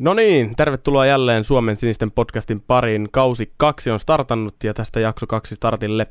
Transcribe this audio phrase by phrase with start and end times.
[0.00, 3.08] No niin, tervetuloa jälleen Suomen sinisten podcastin pariin.
[3.12, 6.06] Kausi kaksi on startannut ja tästä jakso kaksi startille.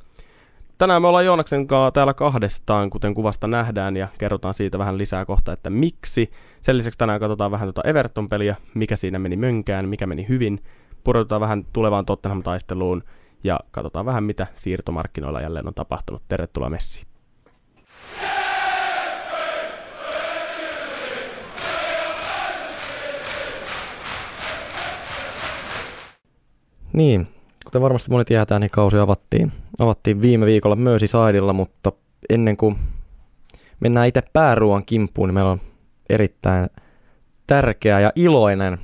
[0.78, 5.26] Tänään me ollaan Joonaksen kanssa täällä kahdestaan, kuten kuvasta nähdään, ja kerrotaan siitä vähän lisää
[5.26, 6.32] kohta, että miksi.
[6.62, 10.64] Sen lisäksi tänään katsotaan vähän tuota Everton-peliä, mikä siinä meni mönkään, mikä meni hyvin.
[11.04, 13.04] Pureudutaan vähän tulevaan Tottenham-taisteluun
[13.44, 16.22] ja katsotaan vähän, mitä siirtomarkkinoilla jälleen on tapahtunut.
[16.28, 17.17] Tervetuloa messiin.
[26.94, 27.28] Niin,
[27.64, 31.92] kuten varmasti moni tietää, niin kausi avattiin, avattiin viime viikolla Merseyside, mutta
[32.30, 32.76] ennen kuin
[33.80, 35.62] mennään itse pääruoan kimppuun, niin meillä on
[36.10, 36.70] erittäin
[37.48, 38.78] tärkeä ja iloinen,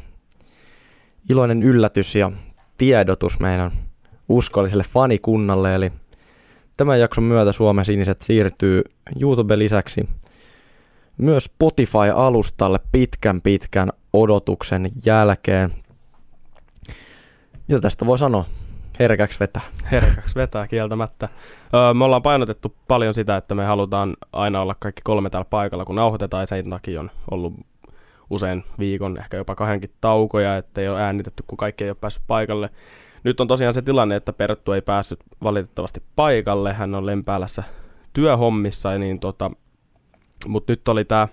[1.29, 2.31] iloinen yllätys ja
[2.77, 3.71] tiedotus meidän
[4.29, 5.75] uskolliselle fanikunnalle.
[5.75, 5.91] Eli
[6.77, 8.81] tämän jakson myötä Suomen siniset siirtyy
[9.21, 10.09] YouTube lisäksi
[11.17, 15.71] myös Spotify-alustalle pitkän pitkän odotuksen jälkeen.
[17.73, 18.45] Mitä tästä voi sanoa?
[18.99, 19.61] Herkäksi vetää.
[19.91, 21.29] Herkäksi vetää kieltämättä.
[21.73, 25.85] Öö, me ollaan painotettu paljon sitä, että me halutaan aina olla kaikki kolme täällä paikalla,
[25.85, 27.53] kun nauhoitetaan, sen takia on ollut
[28.29, 32.23] usein viikon, ehkä jopa kahdenkin taukoja, että ei ole äänitetty, kun kaikki ei ole päässyt
[32.27, 32.69] paikalle.
[33.23, 37.63] Nyt on tosiaan se tilanne, että Perttu ei päässyt valitettavasti paikalle, hän on lempäälässä
[38.13, 39.51] työhommissa, niin tota,
[40.47, 41.27] mutta nyt oli tämä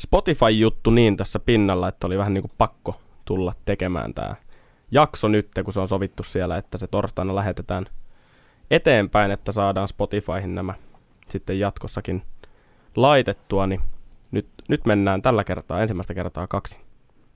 [0.00, 4.34] Spotify-juttu niin tässä pinnalla, että oli vähän niin kuin pakko tulla tekemään tämä
[4.94, 7.86] jakso nyt, kun se on sovittu siellä, että se torstaina lähetetään
[8.70, 10.74] eteenpäin, että saadaan Spotifyhin nämä
[11.28, 12.22] sitten jatkossakin
[12.96, 13.80] laitettua, niin
[14.30, 16.80] nyt, nyt mennään tällä kertaa ensimmäistä kertaa kaksi.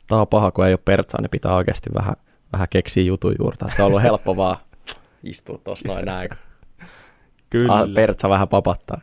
[0.06, 2.17] Tämä on paha, kun ei ole pertsaa, niin pitää oikeasti vähän,
[2.53, 3.69] vähän keksiä jutun juurta.
[3.77, 4.56] Se on ollut helppo vaan
[5.22, 6.28] istua tuossa noin näin.
[7.50, 7.75] Kyllä.
[7.75, 9.00] Ah, pertsa vähän papattaa.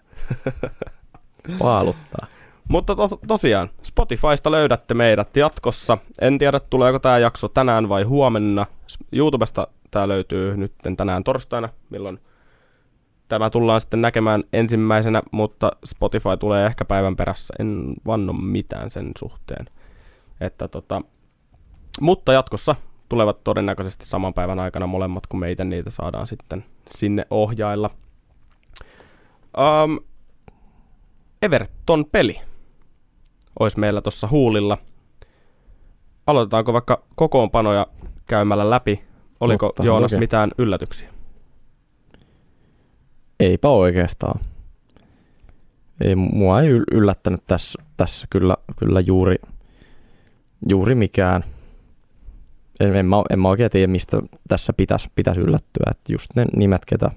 [1.60, 2.28] Paaluttaa.
[2.70, 5.98] Mutta to- tosiaan, Spotifysta löydätte meidät jatkossa.
[6.22, 8.66] En tiedä, tuleeko tämä jakso tänään vai huomenna.
[9.12, 12.20] YouTubesta tämä löytyy nyt tänään torstaina, milloin
[13.28, 17.54] tämä tullaan sitten näkemään ensimmäisenä, mutta Spotify tulee ehkä päivän perässä.
[17.60, 19.66] En vanno mitään sen suhteen.
[20.42, 21.02] Että tota,
[22.02, 22.76] mutta jatkossa
[23.10, 27.90] tulevat todennäköisesti saman päivän aikana molemmat, kun meitä niitä saadaan sitten sinne ohjailla.
[29.58, 30.00] Um,
[31.42, 32.42] Everton-peli
[33.60, 34.78] olisi meillä tuossa huulilla.
[36.28, 37.88] Aloitetaanko vaikka kokoonpanoja
[38.28, 39.04] käymällä läpi?
[39.40, 40.20] Oliko Totta, Joonas okei.
[40.20, 41.10] mitään yllätyksiä?
[43.40, 44.40] Eipä oikeastaan.
[46.02, 49.36] Ei, mua ei yl- yllättänyt tässä, tässä kyllä, kyllä juuri,
[50.70, 51.44] juuri mikään.
[52.80, 55.92] En, en, mä, en mä oikein tiedä, mistä tässä pitäisi pitäis yllättyä.
[55.92, 57.10] Et just ne nimet, ketä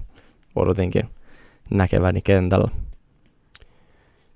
[0.55, 1.09] odotinkin
[1.71, 2.67] näkeväni kentällä.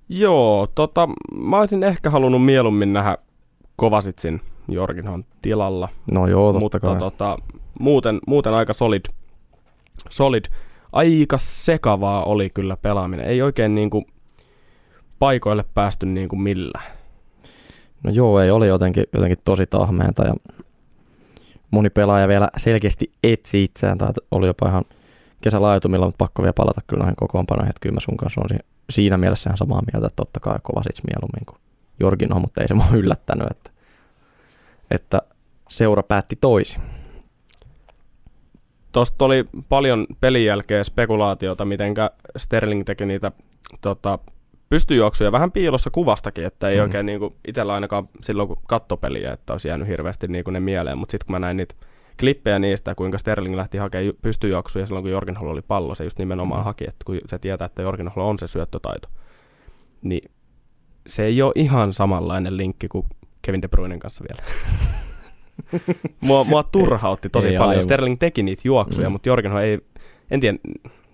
[0.09, 3.17] Joo, tota, mä olisin ehkä halunnut mieluummin nähdä
[3.75, 5.89] Kovasitsin Jorginhon tilalla.
[6.11, 6.99] No joo, totta mutta kai.
[6.99, 7.37] tota,
[7.79, 9.05] muuten, muuten aika solid,
[10.09, 10.45] solid.
[10.93, 13.25] Aika sekavaa oli kyllä pelaaminen.
[13.25, 14.05] Ei oikein niinku
[15.19, 16.91] paikoille päästy niinku millään.
[18.03, 20.33] No joo, ei oli jotenkin, jotenkin tosi tahmeenta ja
[21.71, 24.83] moni pelaaja vielä selkeästi etsi itseään tai oli jopa ihan
[25.41, 28.72] kesälaajoitumilla, mutta pakko vielä palata kyllä noihin kokoonpanoihin, että kyllä mä sun kanssa on si-
[28.89, 31.57] siinä mielessä ihan samaa mieltä, että totta kai Kovasic mieluummin kuin
[31.99, 33.71] Jorginho, mutta ei se mua yllättänyt, että,
[34.91, 35.21] että
[35.69, 36.81] seura päätti toisin.
[38.91, 43.31] Tuosta oli paljon pelin jälkeen spekulaatiota, mitenkä Sterling teki niitä
[43.81, 44.19] tota,
[44.69, 46.83] pystyjuoksuja vähän piilossa kuvastakin, että ei Mm.
[46.83, 51.11] oikein niinku itsellä ainakaan silloin kun kattopeliä, että olisi jäänyt hirveästi niinku ne mieleen, mutta
[51.11, 51.75] sitten kun mä näin niitä
[52.19, 56.03] klippejä niistä, kuinka Sterling lähti hakemaan ju- pystyjuoksuja silloin, kun Jorgen Hall oli pallo, se
[56.03, 56.65] just nimenomaan Mm.
[56.65, 59.07] haki, että kun se tietää, että Jorgen Hall on se syöttötaito,
[60.01, 60.31] niin
[61.07, 63.05] se ei ole ihan samanlainen linkki kuin
[63.41, 64.43] Kevin De Bruynen kanssa vielä.
[66.21, 67.69] mua, mua turhautti tosi Ei paljon.
[67.69, 67.83] aivan.
[67.83, 69.11] Sterling teki niitä juoksuja, Mm.
[69.13, 69.79] mutta Jorgenho ei,
[70.31, 70.57] en tiedä,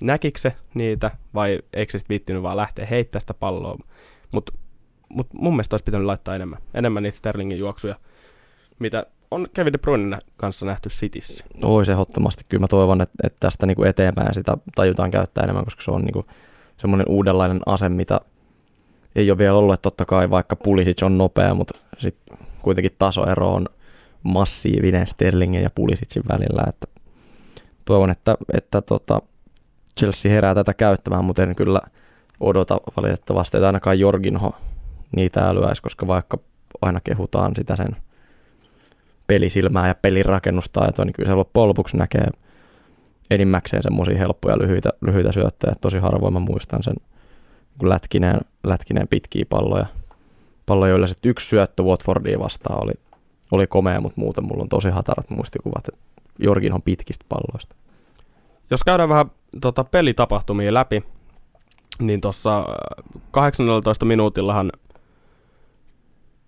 [0.03, 3.77] näkikö se niitä vai eikö se viittinyt vaan lähteä heittämään sitä palloa.
[4.33, 4.53] Mutta
[5.09, 7.95] mut mun mielestä olisi pitänyt laittaa enemmän, enemmän niitä Sterlingin juoksuja,
[8.79, 11.45] mitä on Kevin De Bruynen nä- kanssa nähty Cityssä.
[11.63, 12.45] Ois ehdottomasti.
[12.49, 15.91] Kyllä mä toivon, että, että tästä niin kuin eteenpäin sitä tajutaan käyttää enemmän, koska se
[15.91, 16.25] on niin kuin
[16.77, 18.21] semmoinen uudenlainen ase, mitä
[19.15, 19.73] ei ole vielä ollut.
[19.73, 22.17] Että totta kai vaikka Pulisic on nopea, mutta sit
[22.61, 23.65] kuitenkin tasoero on
[24.23, 26.63] massiivinen Sterlingin ja Pulisicin välillä.
[26.67, 26.87] Että
[27.85, 29.21] toivon, että, että tota
[29.99, 31.81] Chelsea herää tätä käyttämään, mutta en kyllä
[32.39, 34.55] odota valitettavasti, että ainakaan Jorginho
[35.15, 36.37] niitä älyäisi, koska vaikka
[36.81, 37.95] aina kehutaan sitä sen
[39.29, 42.27] pelisilmää ja pelirakennustaitoa, niin kyllä se loppujen lopuksi näkee
[43.29, 45.75] enimmäkseen semmoisia helppoja lyhyitä, lyhyitä syöttöjä.
[45.81, 46.95] Tosi harvoin mä muistan sen
[47.77, 49.85] kun lätkineen, lätkineen pitkiä palloja.
[50.65, 52.91] Palloja, joilla sitten yksi syöttö Watfordia vastaan oli,
[53.51, 55.87] oli komea, mutta muuten mulla on tosi hatarat muistikuvat
[56.39, 57.75] Jorginhon pitkistä palloista.
[58.71, 59.31] Jos käydään vähän
[59.61, 61.03] tota, pelitapahtumia läpi,
[62.01, 62.65] niin tuossa
[63.31, 64.71] 18 minuutillahan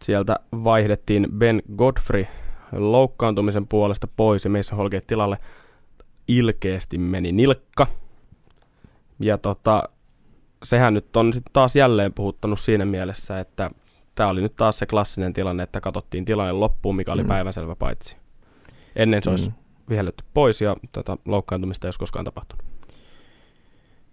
[0.03, 2.25] sieltä vaihdettiin Ben Godfrey
[2.71, 5.37] loukkaantumisen puolesta pois ja Mason Holgate tilalle
[6.27, 7.87] ilkeästi meni nilkka.
[9.19, 9.83] Ja tota,
[10.63, 13.71] sehän nyt on sitten taas jälleen puhuttanut siinä mielessä, että
[14.15, 17.27] tämä oli nyt taas se klassinen tilanne, että katsottiin tilanne loppuun, mikä oli mm.
[17.27, 18.17] päivänselvä paitsi.
[18.95, 19.31] Ennen se mm.
[19.31, 19.51] olisi
[19.89, 22.65] vihelletty pois ja tota, loukkaantumista ei olisi koskaan tapahtunut.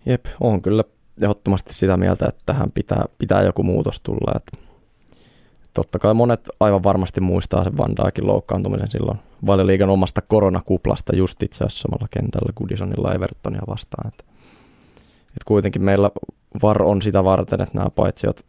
[0.06, 0.84] Jep, on kyllä
[1.22, 4.32] ehdottomasti sitä mieltä, että tähän pitää, pitää joku muutos tulla.
[4.36, 4.67] Että
[5.78, 11.42] totta kai monet aivan varmasti muistaa sen Van Dijkin loukkaantumisen silloin valioliigan omasta koronakuplasta just
[11.42, 14.08] itse asiassa samalla kentällä Goodisonilla Evertonia vastaan.
[14.08, 14.24] Että,
[15.28, 16.10] että kuitenkin meillä
[16.62, 18.44] VAR on sitä varten, että nämä paitsiot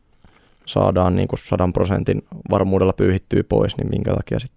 [0.66, 4.52] saadaan niin kuin sadan prosentin varmuudella pyyhittyä pois, niin minkä takia sit,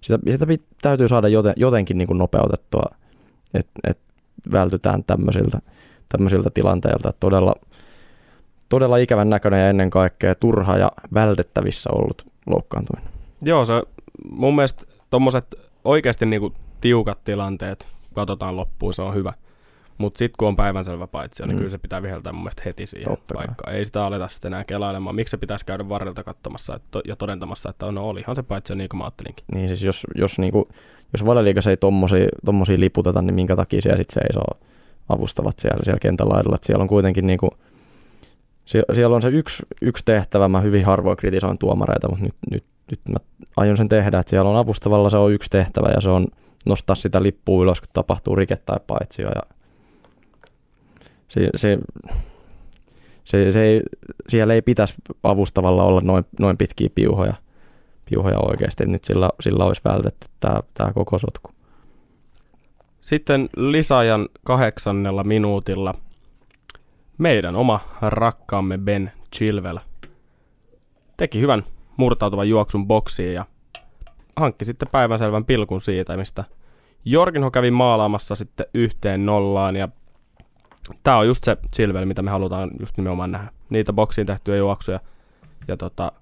[0.00, 0.46] sitä, sitä
[0.82, 2.82] täytyy saada joten, jotenkin niin kuin nopeutettua,
[3.54, 3.98] että et
[4.52, 5.58] vältytään tämmöisiltä,
[6.08, 7.08] tämmöisiltä tilanteilta.
[7.08, 7.54] Että todella,
[8.68, 13.12] todella ikävän näköinen ja ennen kaikkea turha ja vältettävissä ollut loukkaantuminen.
[13.42, 13.82] Joo, se
[14.30, 15.54] mun mielestä tuommoiset
[15.84, 19.32] oikeasti niinku tiukat tilanteet katsotaan loppuun, se on hyvä.
[19.98, 21.58] Mutta sitten kun on päivänselvä paitsi, niin mm.
[21.58, 23.56] kyllä se pitää viheltää mun mielestä heti siihen Totta paikkaan.
[23.64, 23.74] Kai.
[23.74, 25.16] Ei sitä aleta sitten enää kelailemaan.
[25.16, 28.88] Miksi se pitäisi käydä varrelta katsomassa että, ja todentamassa, että no olihan se paitsi niin
[28.88, 29.44] kuin mä ajattelinkin.
[29.54, 30.68] Niin siis jos, jos, niinku,
[31.12, 34.58] jos valioliigassa ei tommosia, tommosia liputeta, niin minkä takia siellä sitten seisoo
[35.08, 36.54] avustavat siellä, siellä kentän laidalla.
[36.54, 37.48] Että siellä on kuitenkin niinku,
[38.66, 42.64] siellä, siellä on se yksi, yksi tehtävä, mä hyvin harvoin kritisoin tuomareita, mutta nyt, nyt,
[42.90, 43.16] nyt mä
[43.56, 46.26] aion sen tehdä, että siellä on avustavalla se on yksi tehtävä ja se on
[46.66, 49.42] nostaa sitä lippua ylös, kun tapahtuu rike tai paitsio ja
[51.28, 51.78] se, se,
[53.24, 53.80] se, se ei,
[54.28, 57.34] siellä ei pitäisi avustavalla olla noin, noin pitkiä piuhoja,
[58.10, 58.86] piuhoja oikeasti.
[58.86, 61.50] Nyt sillä, sillä olisi vältetty tämä, tämä koko sotku.
[63.00, 65.94] Sitten lisäajan kahdeksannella minuutilla
[67.18, 69.78] meidän oma rakkaamme Ben Chilwell
[71.16, 71.64] teki hyvän
[71.96, 73.44] murtautuvan juoksun boksiin ja
[74.36, 76.44] hankki sitten päivänselvän pilkun siitä, mistä
[77.04, 79.88] Jorginho kävi maalaamassa sitten yhteen nollaan ja
[81.02, 83.52] tämä on just se Silvel, mitä me halutaan just nimenomaan nähdä.
[83.70, 85.00] Niitä boksiin tehtyjä juoksuja
[85.68, 86.12] ja tota,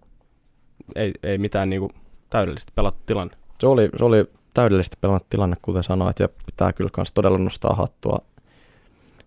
[0.94, 1.90] ei, ei mitään niinku
[2.31, 3.37] täydellisesti pelattu tilanne.
[3.61, 7.75] Se oli, se oli täydellisesti pelattu tilanne, kuten sanoit, ja pitää kyllä myös todella nostaa
[7.75, 8.19] hattua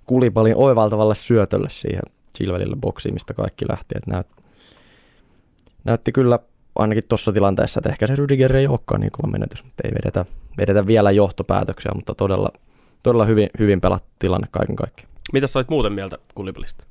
[0.07, 2.01] kulipalin oivaltavalle syötölle siihen
[2.35, 3.95] Silvelille boksiin, mistä kaikki lähti.
[3.97, 4.27] Et näyt,
[5.83, 6.39] näytti kyllä
[6.75, 10.25] ainakin tuossa tilanteessa, että ehkä se Rüdiger ei olekaan niin kova menetys, mutta ei vedetä,
[10.57, 12.49] vedetä vielä johtopäätöksiä, mutta todella,
[13.03, 15.11] todella hyvin, hyvin pelattu tilanne kaiken kaikkiaan.
[15.33, 16.83] Mitä sä olit muuten mieltä Kulipalista?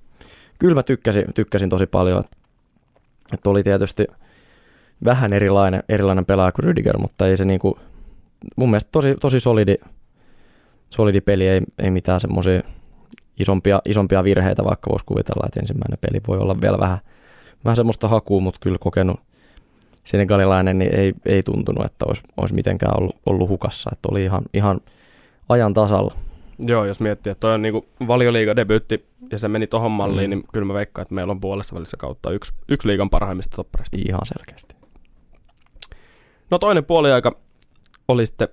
[0.58, 2.22] Kyllä mä tykkäsin, tykkäsin tosi paljon.
[3.32, 4.06] Että oli tietysti
[5.04, 7.78] vähän erilainen, erilainen pelaaja kuin Rüdiger, mutta ei se niinku,
[8.56, 9.76] mun mielestä tosi, tosi solidi,
[10.90, 12.62] solidi peli, ei, ei mitään semmoisia
[13.40, 16.98] isompia, isompia virheitä, vaikka voisi kuvitella, että ensimmäinen peli voi olla vielä vähän,
[17.64, 19.20] vähän semmoista hakua, mutta kyllä kokenut
[20.04, 24.42] senegalilainen niin ei, ei tuntunut, että olisi, olisi mitenkään ollut, ollut hukassa, että oli ihan,
[24.54, 24.80] ihan
[25.48, 26.14] ajan tasalla.
[26.58, 30.36] Joo, jos miettii, että toi on niinku valioliiga debyytti ja se meni tohon malliin, mm.
[30.36, 33.96] niin kyllä mä veikkaan, että meillä on puolessa välissä kautta yksi, yksi liigan parhaimmista toppareista.
[34.08, 34.76] Ihan selkeästi.
[36.50, 37.36] No toinen puoliaika
[38.08, 38.48] oli sitten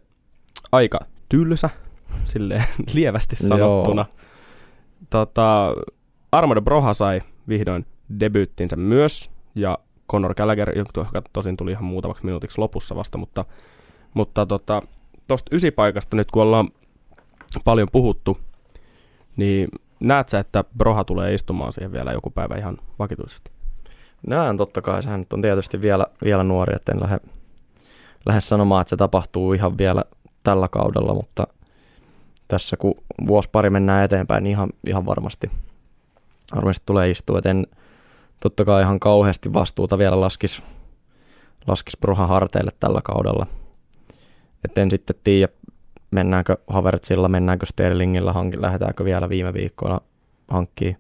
[0.71, 0.99] aika
[1.29, 1.69] tylsä,
[2.25, 2.63] silleen
[2.95, 4.05] lievästi sanottuna.
[4.09, 4.22] Joo.
[5.13, 5.73] Tota,
[6.31, 7.85] Armando Broha sai vihdoin
[8.19, 9.77] debyyttinsä myös, ja
[10.11, 13.45] Conor Gallagher, joka tosin tuli ihan muutamaksi minuutiksi lopussa vasta, mutta,
[14.13, 14.81] mutta tota,
[15.51, 16.69] ysipaikasta nyt kun ollaan
[17.63, 18.37] paljon puhuttu,
[19.37, 23.51] niin näet sä, että Broha tulee istumaan siihen vielä joku päivä ihan vakituisesti?
[24.27, 27.17] Näen totta kai, sehän on tietysti vielä, vielä nuori, että en lähde,
[28.25, 30.03] lähde sanomaan, että se tapahtuu ihan vielä
[30.43, 31.47] tällä kaudella, mutta
[32.47, 32.95] tässä kun
[33.27, 35.51] vuosi pari mennään eteenpäin, niin ihan, ihan varmasti,
[36.55, 37.67] varmasti tulee istua, että en
[38.39, 40.61] totta kai ihan kauheasti vastuuta vielä laskisi
[41.67, 43.47] laskis Brohan harteille tällä kaudella.
[44.65, 45.53] Et en sitten tiedä,
[46.11, 50.01] mennäänkö Havertzilla, mennäänkö Sterlingillä, hank, lähdetäänkö vielä viime viikkoina
[50.47, 50.97] hankkii,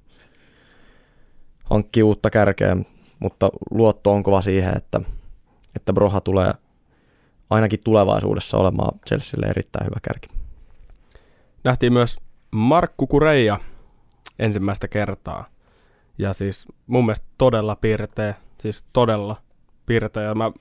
[1.63, 2.77] hankkii uutta kärkeä,
[3.19, 5.01] mutta luotto on kova siihen, että,
[5.75, 6.53] että Broha tulee
[7.49, 10.42] ainakin tulevaisuudessa olemaan Chelsealle erittäin hyvä kärki.
[11.63, 12.19] Nähtiin myös
[12.51, 13.59] Markku Kureija
[14.39, 15.45] ensimmäistä kertaa.
[16.17, 19.35] Ja siis mun mielestä todella piirteä, siis todella
[19.85, 20.23] piirteä.
[20.23, 20.51] Ja mä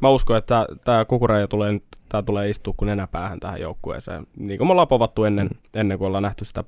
[0.00, 4.26] mä uskon, että tämä kukureija tulee, nyt, tää tulee istua kuin nenäpäähän tähän joukkueeseen.
[4.36, 5.58] Niin kuin me ollaan povattu ennen, mm.
[5.74, 6.64] ennen kuin ollaan nähty sitä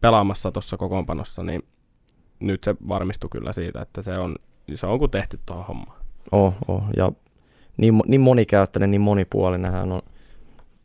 [0.00, 1.62] pelaamassa tuossa kokoonpanossa, niin
[2.40, 4.36] nyt se varmistui kyllä siitä, että se on,
[4.74, 5.98] se on kuin tehty tuohon hommaan.
[6.32, 6.82] Oh, oh.
[6.96, 7.12] ja
[7.76, 9.72] niin, niin monikäyttöinen, niin monipuolinen.
[9.72, 10.02] Hän on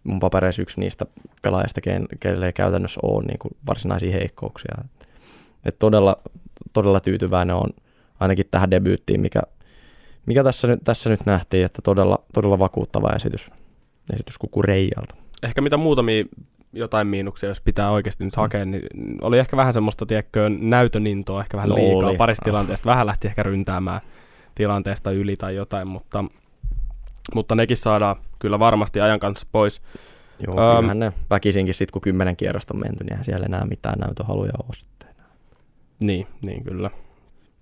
[0.05, 1.05] mun papereissa yksi niistä
[1.41, 1.81] pelaajista,
[2.19, 4.75] kelle ei käytännössä ole niin kuin varsinaisia heikkouksia.
[5.65, 6.17] Et todella,
[6.73, 7.69] todella tyytyväinen on
[8.19, 9.41] ainakin tähän debyyttiin, mikä,
[10.25, 13.49] mikä tässä, nyt, tässä nyt nähtiin, että todella, todella vakuuttava esitys,
[14.13, 15.15] esitys Kukureijalta.
[15.43, 16.25] Ehkä mitä muutamia
[16.73, 18.83] jotain miinuksia, jos pitää oikeasti nyt hakea, niin
[19.21, 22.17] oli ehkä vähän semmoista, tiedätkö, näytön intoa, ehkä vähän no liikaa oli.
[22.17, 22.89] parista tilanteesta.
[22.89, 24.01] Vähän lähti ehkä ryntäämään
[24.55, 26.25] tilanteesta yli tai jotain, mutta,
[27.33, 29.81] mutta nekin saadaan kyllä varmasti ajan kanssa pois.
[30.39, 33.99] Joo, um, kyllähän ne väkisinkin sitten, kun kymmenen kierrosta on menty, niin siellä enää mitään
[33.99, 35.09] näytöhaluja ole sitten.
[35.99, 36.89] Niin, niin kyllä.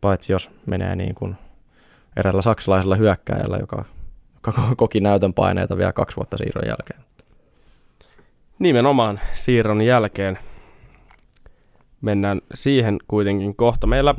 [0.02, 1.36] Paitsi jos menee niin kuin
[2.18, 3.86] eräällä saksalaisella hyökkäjällä, joka,
[4.48, 7.00] joka koki näytön paineita vielä kaksi vuotta siirron jälkeen.
[8.60, 10.40] Nimenomaan siirron jälkeen
[12.02, 13.88] mennään siihen kuitenkin kohta.
[13.88, 14.16] Meillä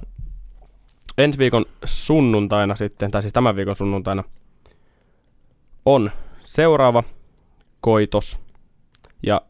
[1.19, 4.25] ensi viikon sunnuntaina sitten, tai siis tämän viikon sunnuntaina,
[5.87, 6.11] on
[6.45, 7.03] seuraava
[7.81, 8.39] koitos.
[9.23, 9.43] Ja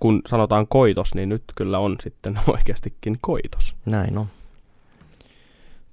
[0.00, 3.76] kun sanotaan koitos, niin nyt kyllä on sitten oikeastikin koitos.
[3.86, 4.26] Näin on.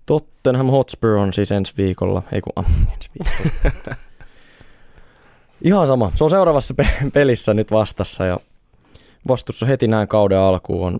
[0.06, 3.96] Tottenham Hotspur on siis ensi viikolla, ei kun ah, ensi viikolla.
[5.62, 6.12] Ihan sama.
[6.16, 8.40] Se on seuraavassa pe- pelissä nyt vastassa ja
[9.28, 11.00] vastussa heti näin kauden alkuun on,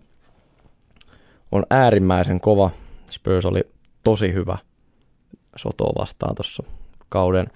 [1.52, 2.70] on äärimmäisen kova.
[3.10, 3.64] Spurs oli
[4.04, 4.58] tosi hyvä
[5.56, 6.64] Sotoa vastaan tuossa
[7.10, 7.48] kauden,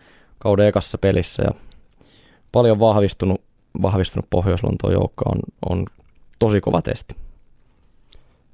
[0.46, 1.52] kauden ekassa pelissä ja
[2.52, 3.42] paljon vahvistunut,
[3.82, 4.62] vahvistunut pohjois
[4.92, 5.86] joukko on, on
[6.40, 7.16] tosi kova testi.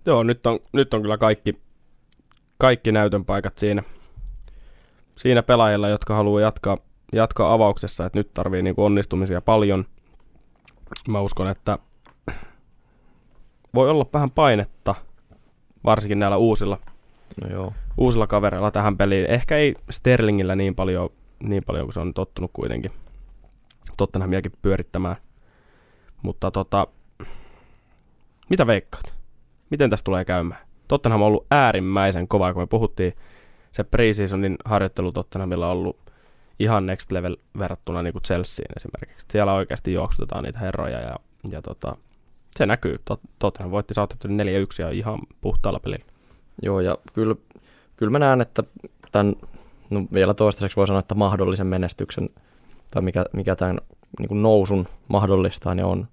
[0.06, 1.62] Joo, nyt on, nyt on kyllä kaikki,
[2.58, 3.84] kaikki näytön paikat siinä,
[5.18, 6.78] siinä pelaajilla, jotka haluaa jatkaa
[7.14, 9.86] jatkaa avauksessa, että nyt tarvii niin onnistumisia paljon.
[11.08, 11.78] Mä uskon, että
[13.74, 14.96] voi olla vähän painetta,
[15.84, 16.78] varsinkin näillä uusilla,
[17.42, 17.74] no joo.
[17.98, 19.26] uusilla kavereilla tähän peliin.
[19.26, 21.10] Ehkä ei Sterlingillä niin paljon,
[21.42, 22.92] niin paljon kuin se on tottunut kuitenkin
[23.98, 25.16] Tottenhamiakin pyörittämään.
[26.22, 26.88] Mutta tota,
[28.50, 29.16] mitä veikkaat?
[29.70, 30.62] Miten tästä tulee käymään?
[30.88, 33.14] Tottenham on ollut äärimmäisen kova, kun me puhuttiin
[33.72, 35.98] se preseasonin harjoittelu Tottenhamilla on ollut
[36.60, 39.26] ihan next level verrattuna niin kuin Chelseaan esimerkiksi.
[39.32, 41.16] Siellä oikeasti juoksutetaan niitä herroja ja,
[41.52, 41.96] ja tota,
[42.56, 43.00] se näkyy.
[43.06, 44.44] Tot, Tottenham voitti Southamptonin 4-1
[44.80, 46.06] ja ihan puhtaalla pelillä.
[46.62, 47.36] Joo, ja kyllä,
[47.98, 48.64] kyllä mä näen, että
[49.12, 49.36] tämän,
[49.92, 52.30] no vielä toistaiseksi voi sanoa, että mahdollisen menestyksen,
[52.92, 53.78] tai mikä, mikä tämän
[54.20, 56.08] niin kuin nousun mahdollistaa, niin on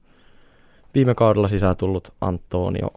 [0.94, 2.88] viime kaudella sisään tullut Antonio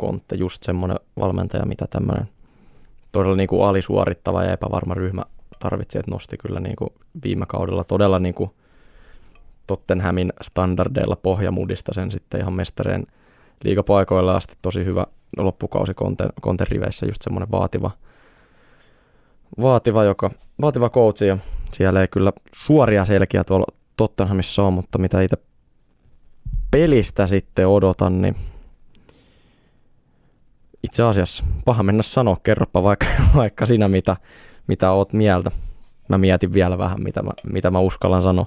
[0.00, 2.28] Conte, just semmoinen valmentaja, mitä tämmöinen
[3.12, 5.22] todella niin kuin alisuorittava ja epävarma ryhmä
[5.58, 6.90] tarvitsi, että nosti kyllä niin kuin
[7.24, 8.50] viime kaudella todella niin kuin
[9.66, 13.06] Tottenhamin standardeilla pohjamudista sen sitten ihan mestareen
[13.64, 14.54] liigapaikoilla asti.
[14.62, 17.90] Tosi hyvä loppukausi konten, konten riveissä, just semmoinen vaativa,
[19.60, 20.30] vaativa, joka,
[20.62, 21.38] vaativa coach ja
[21.72, 25.36] siellä ei kyllä suoria selkiä tuolla Tottenhamissa ole, mutta mitä itse
[26.70, 28.36] pelistä sitten odotan, niin
[30.82, 34.16] itse asiassa paha mennä sanoa, kerropa vaikka, vaikka sinä mitä,
[34.66, 35.50] mitä oot mieltä.
[36.08, 38.46] Mä mietin vielä vähän, mitä mä, mitä mä uskallan sanoa.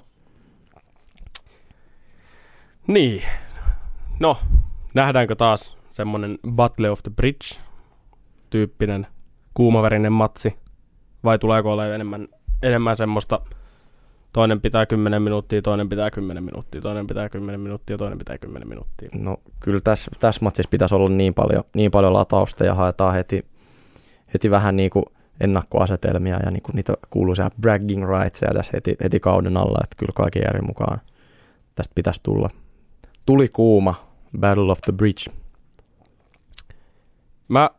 [2.88, 3.24] Niin.
[4.20, 4.38] No,
[4.94, 7.60] nähdäänkö taas semmonen Battle of the Bridge
[8.50, 9.08] tyyppinen
[9.54, 10.56] kuumaverinen matsi?
[11.24, 12.28] Vai tuleeko olla enemmän,
[12.64, 13.42] enemmän semmoista
[14.34, 18.70] toinen pitää 10 minuuttia, toinen pitää 10 minuuttia, toinen pitää 10 minuuttia, toinen pitää 10
[18.70, 19.10] minuuttia.
[19.14, 23.46] No kyllä tässä, tässä matsissa pitäisi olla niin paljon, niin paljon latausta ja haetaan heti,
[24.34, 25.06] heti vähän niin kuin
[25.40, 30.12] ennakkoasetelmia ja niin kuin niitä kuuluisia bragging rightsia tässä heti, heti kauden alla, että kyllä
[30.16, 31.02] kaiken järjen mukaan
[31.76, 32.50] tästä pitäisi tulla.
[33.26, 33.96] Tuli kuuma,
[34.40, 35.32] Battle of the Bridge.
[37.48, 37.70] Mä,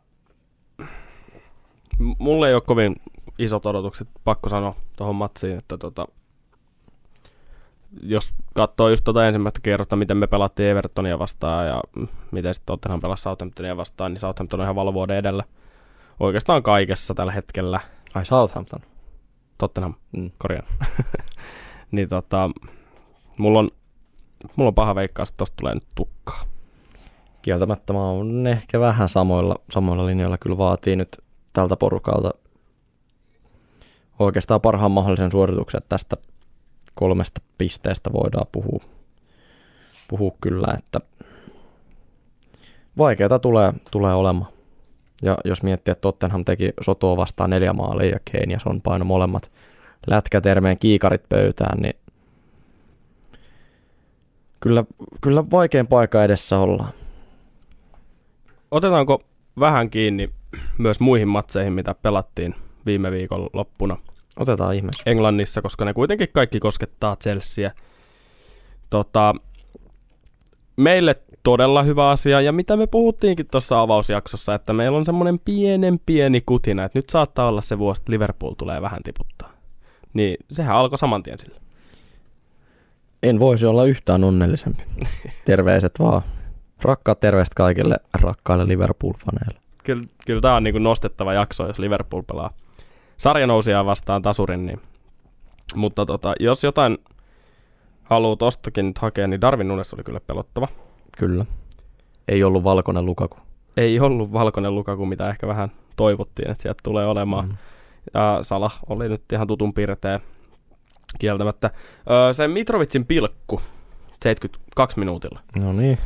[2.19, 2.97] mulle ei ole kovin
[3.43, 6.07] isot odotukset, pakko sanoa tuohon matsiin, että tota,
[8.03, 11.83] jos katsoo just tuota ensimmäistä kierrosta, miten me pelattiin Evertonia vastaan ja
[12.31, 15.45] miten sitten Tottenham pelasi Southamptonia vastaan, niin Southampton on ihan valvoiden edellä
[16.21, 17.81] oikeastaan kaikessa tällä hetkellä.
[18.15, 18.81] Ai Southampton?
[19.59, 20.31] Tottenham, mm.
[20.39, 20.67] korjaan.
[21.93, 22.51] niin tota,
[23.39, 23.69] mulla on,
[24.57, 26.43] mulla on paha veikkaus, että tosta tulee nyt tukkaa.
[27.43, 31.19] Kieltämättä mä oon ehkä vähän samoilla, samoilla linjoilla kyllä vaatii nyt
[31.53, 32.31] tältä porukalta
[34.19, 36.17] oikeastaan parhaan mahdollisen suorituksen, että tästä
[36.95, 38.81] kolmesta pisteestä voidaan puhua,
[40.09, 41.01] puhua kyllä, että
[42.99, 44.51] vaikeaa tulee, tulee olemaan.
[45.23, 49.05] Ja jos miettii, että Tottenham teki Sotoa vastaan neljä maalia ja Kane ja Son paino
[49.05, 49.51] molemmat
[50.07, 51.97] lätkätermeen kiikarit pöytään, niin
[54.61, 54.85] kyllä,
[55.21, 56.93] kyllä vaikein paikka edessä ollaan.
[58.71, 59.23] Otetaanko
[59.61, 60.31] vähän kiinni
[60.79, 62.55] myös muihin matseihin, mitä pelattiin
[62.87, 63.97] viime viikon loppuna?
[64.37, 65.03] Otetaan ihmeessä.
[65.07, 67.71] Englannissa, koska ne kuitenkin kaikki koskettaa Chelsea.
[68.91, 69.35] Tota,
[70.77, 76.01] meille todella hyvä asia, ja mitä me puhuttiinkin tuossa avausjaksossa, että meillä on semmoinen pienen
[76.07, 79.53] pieni kutina, että nyt saattaa olla se vuosi, että Liverpool tulee vähän tiputtaa.
[80.15, 81.61] Niin sehän alkoi saman tien sille.
[83.23, 84.83] En voisi olla yhtään onnellisempi.
[85.45, 86.23] Terveiset vaan.
[86.83, 89.61] Rakkaat terveiset kaikille rakkaille Liverpool-faneille.
[89.85, 92.51] Kyllä, kyllä tämä on niin nostettava jakso, jos Liverpool pelaa
[93.17, 94.67] sarjanousia vastaan tasurin.
[94.67, 94.81] Niin.
[95.75, 96.99] Mutta tota, jos jotain
[98.03, 100.69] haluaa tostakin nyt hakea, niin Darwin Nunes oli kyllä pelottava.
[101.19, 101.45] Kyllä.
[102.29, 103.39] Ei ollut valkoinen Lukaku.
[103.77, 107.49] Ei ollut valkoinen Lukaku, mitä ehkä vähän toivottiin, että sieltä tulee olemaan.
[107.49, 107.57] Mm.
[108.15, 110.21] Ja Sala oli nyt ihan tutun piirtein
[111.19, 111.71] kieltämättä.
[112.11, 113.61] Öö, se Mitrovitsin pilkku
[114.23, 115.41] 72 minuutilla.
[115.59, 115.99] No niin.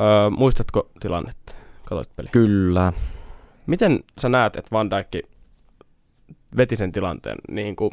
[0.00, 1.54] Öö, muistatko tilannetta?
[1.84, 2.28] Katoit peli.
[2.32, 2.92] Kyllä.
[3.66, 5.26] Miten sä näet, että Van Dijk
[6.56, 7.36] veti sen tilanteen?
[7.50, 7.90] Niin kuin,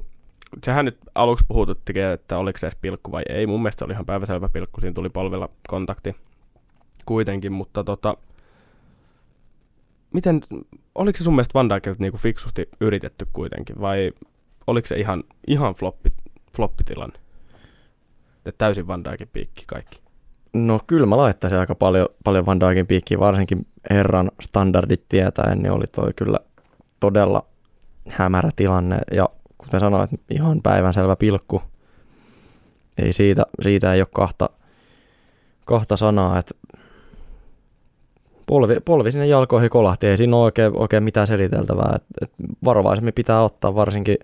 [0.63, 3.47] sehän nyt aluksi puhututti, että oliko se edes pilkku vai ei.
[3.47, 6.15] Mun mielestä se oli ihan päiväselvä pilkku, siinä tuli polvilla kontakti
[7.05, 8.17] kuitenkin, mutta tota,
[10.13, 10.41] miten,
[10.95, 14.11] oliko se sun mielestä Van Dijkilta niinku fiksusti yritetty kuitenkin, vai
[14.67, 16.13] oliko se ihan, ihan floppi,
[16.55, 17.19] floppitilanne?
[18.45, 20.01] että täysin Van Dijkin piikki kaikki.
[20.53, 25.71] No kyllä mä laittaisin aika paljon, paljon Van Dijkin piikkiä, varsinkin herran standardit tietäen, niin
[25.71, 26.39] oli toi kyllä
[26.99, 27.45] todella
[28.09, 28.97] hämärä tilanne.
[29.11, 31.61] Ja kuten sanoit, ihan päivänselvä pilkku.
[32.97, 34.49] Ei siitä, siitä ei ole kahta,
[35.65, 36.53] kahta sanaa, että
[38.47, 41.93] polvi, polvi sinne jalkoihin kolahti, ei siinä ole oikein, oikein mitään seliteltävää.
[41.95, 42.31] Et, et
[42.63, 44.17] varovaisemmin pitää ottaa varsinkin,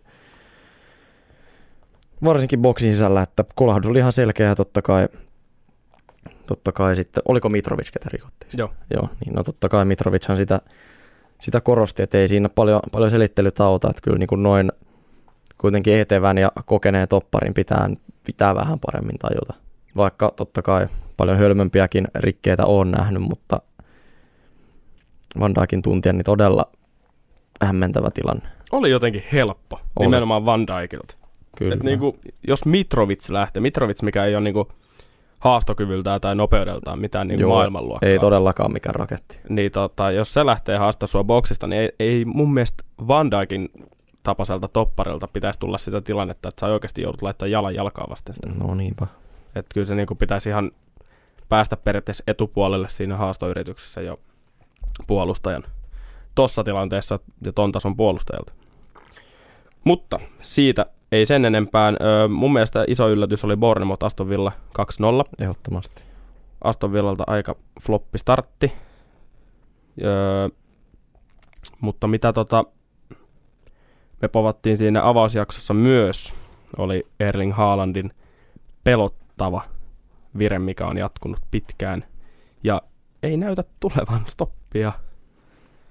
[2.23, 5.07] varsinkin boksin sisällä, että kolahdus oli ihan selkeä totta kai,
[6.45, 8.51] totta kai sitten, oliko Mitrovic, ketä rikottiin?
[8.57, 8.73] Joo.
[8.93, 10.61] Joo, niin no totta kai Mitrovichan sitä,
[11.41, 14.71] sitä korosti, että ei siinä paljon, paljon selittelyt auta, että kyllä niin kuin noin
[15.57, 17.89] kuitenkin etevän ja kokeneen topparin pitää,
[18.23, 19.53] pitää vähän paremmin tajuta.
[19.95, 23.61] Vaikka totta kai paljon hölmömpiäkin rikkeitä on nähnyt, mutta
[25.39, 26.71] Van Dijkin tuntia, niin todella
[27.61, 28.49] hämmentävä tilanne.
[28.71, 30.05] Oli jotenkin helppo, Oli.
[30.05, 31.17] nimenomaan Van Dijkilta.
[31.57, 31.73] Kyllä.
[31.73, 34.71] Et niinku, jos Mitrovic lähtee, Mitrovic mikä ei ole niinku
[35.47, 38.09] haastokyvyltään tai nopeudeltaan mitään niinku maailmanluokkaa.
[38.09, 39.39] ei todellakaan mikään raketti.
[39.49, 43.69] Niin tota, jos se lähtee haastaa sua boksista, niin ei, ei mun mielestä Van Dijkin
[44.23, 48.49] tapaiselta topparilta pitäisi tulla sitä tilannetta, että sä oikeasti joudut laittaa jalan jalkaa vasten sitä.
[48.49, 49.07] No niinpä.
[49.55, 50.71] Että kyllä se niinku pitäisi ihan
[51.49, 54.19] päästä periaatteessa etupuolelle siinä haastoyrityksessä jo
[55.07, 55.63] puolustajan
[56.35, 58.53] tossa tilanteessa ja ton tason puolustajalta.
[59.83, 61.93] Mutta siitä ei sen enempää.
[62.01, 64.83] Öö, mun mielestä iso yllätys oli Bournemouth Aston Villa 2-0.
[65.39, 66.03] Ehdottomasti.
[66.63, 68.73] Aston Villalta aika floppi startti.
[70.03, 70.49] Öö,
[71.81, 72.63] mutta mitä tota,
[74.21, 76.33] me povattiin siinä avausjaksossa myös,
[76.77, 78.11] oli Erling Haalandin
[78.83, 79.61] pelottava
[80.37, 82.03] vire, mikä on jatkunut pitkään.
[82.63, 82.81] Ja
[83.23, 84.91] ei näytä tulevan stoppia.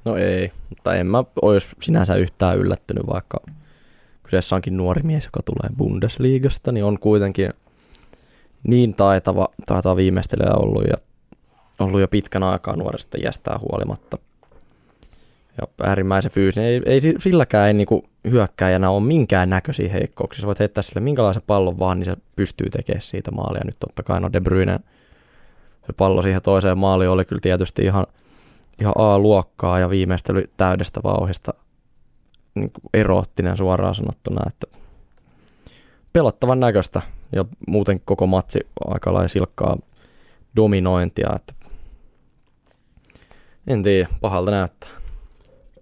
[0.05, 3.39] No ei, mutta en mä olisi sinänsä yhtään yllättynyt, vaikka
[4.27, 7.51] kyseessä onkin nuori mies, joka tulee Bundesliigasta, niin on kuitenkin
[8.63, 10.97] niin taitava, taitava viimeistelijä ollut ja
[11.79, 14.19] ollut jo pitkän aikaa nuoresta iästään huolimatta.
[15.61, 16.69] Ja äärimmäisen fyysinen.
[16.69, 20.41] Ei, ei silläkään ei niinku hyökkäjänä ole minkään näköisiä heikkouksia.
[20.41, 23.63] Sä voit heittää sille minkälaisen pallon vaan, niin se pystyy tekemään siitä maalia.
[23.65, 24.81] Nyt totta kai no De Bruyne
[25.87, 28.07] se pallo siihen toiseen maaliin oli kyllä tietysti ihan,
[28.81, 31.55] ihan A-luokkaa ja viimeistely täydestä vauhista
[32.57, 34.67] niin eroottinen suoraan sanottuna, että
[36.13, 39.77] pelottavan näköistä ja muuten koko matsi aika lailla silkkaa
[40.57, 41.55] dominointia, että
[43.67, 44.91] en tiedä, pahalta näyttää.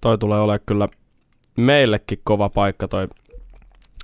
[0.00, 0.88] Toi tulee olemaan kyllä
[1.56, 3.08] meillekin kova paikka toi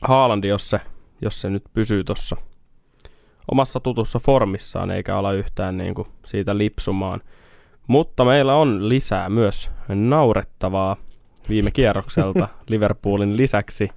[0.02, 0.80] Haalandi, jos se,
[1.22, 2.37] jos se nyt pysyy tuossa
[3.52, 7.20] omassa tutussa formissaan eikä ala yhtään niin kuin siitä lipsumaan.
[7.87, 10.96] Mutta meillä on lisää myös naurettavaa
[11.50, 13.88] viime kierrokselta Liverpoolin lisäksi.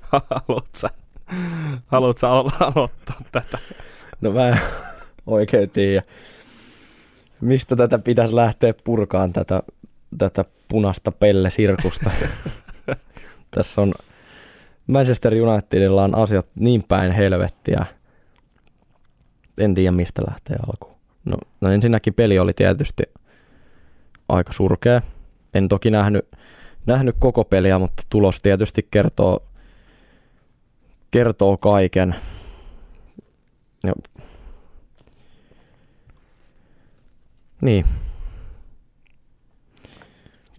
[0.00, 0.88] Haluatko
[1.86, 3.58] Haluatko aloittaa tätä?
[4.20, 4.58] No mä en
[5.26, 6.02] oikein tiedä,
[7.40, 9.62] mistä tätä pitäisi lähteä purkaan tätä,
[10.18, 12.10] tätä punaista pelle-sirkusta.
[13.54, 13.94] Tässä on
[14.86, 17.86] Manchester Unitedilla on asiat niin päin helvettiä.
[19.58, 20.96] En tiedä mistä lähtee alkuun.
[21.24, 23.02] No, no ensinnäkin peli oli tietysti
[24.32, 25.02] aika surkea.
[25.54, 26.28] En toki nähnyt,
[26.86, 29.40] nähnyt koko peliä, mutta tulos tietysti kertoo,
[31.10, 32.14] kertoo kaiken.
[33.84, 33.92] Ja,
[37.60, 37.84] niin.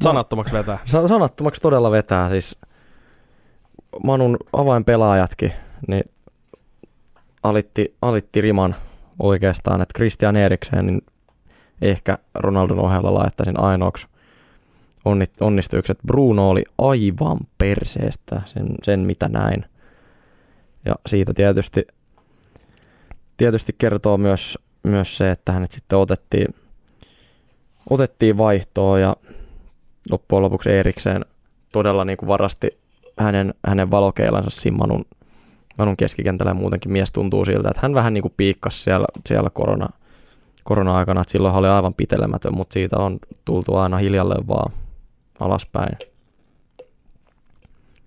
[0.03, 0.79] Sanattomaksi vetää.
[0.85, 2.29] Sa- sanattomaksi todella vetää.
[2.29, 2.57] Siis
[4.03, 5.53] Manun avainpelaajatkin,
[5.87, 6.03] niin
[7.43, 8.75] alitti, alitti riman
[9.19, 11.01] oikeastaan, että Christian Eriksen niin
[11.89, 14.07] ehkä Ronaldon ohella laittaisin ainoaksi
[15.41, 15.97] onnistukset.
[16.07, 19.65] Bruno oli aivan perseestä, sen, sen mitä näin.
[20.85, 21.87] Ja siitä tietysti,
[23.37, 26.47] tietysti kertoo myös, myös se, että hänet sitten otettiin,
[27.89, 29.15] otettiin vaihtoon ja
[30.11, 31.25] loppujen lopuksi Erikseen
[31.71, 32.79] todella niin kuin varasti
[33.19, 35.05] hänen, hänen valokeilansa siinä Manun,
[35.77, 39.49] Manun keskikentällä ja muutenkin mies tuntuu siltä, että hän vähän niin kuin piikkasi siellä, siellä
[39.49, 39.89] korona,
[40.63, 44.73] korona-aikana, että silloin oli aivan pitelemätön, mutta siitä on tultu aina hiljalleen vaan
[45.39, 45.97] alaspäin.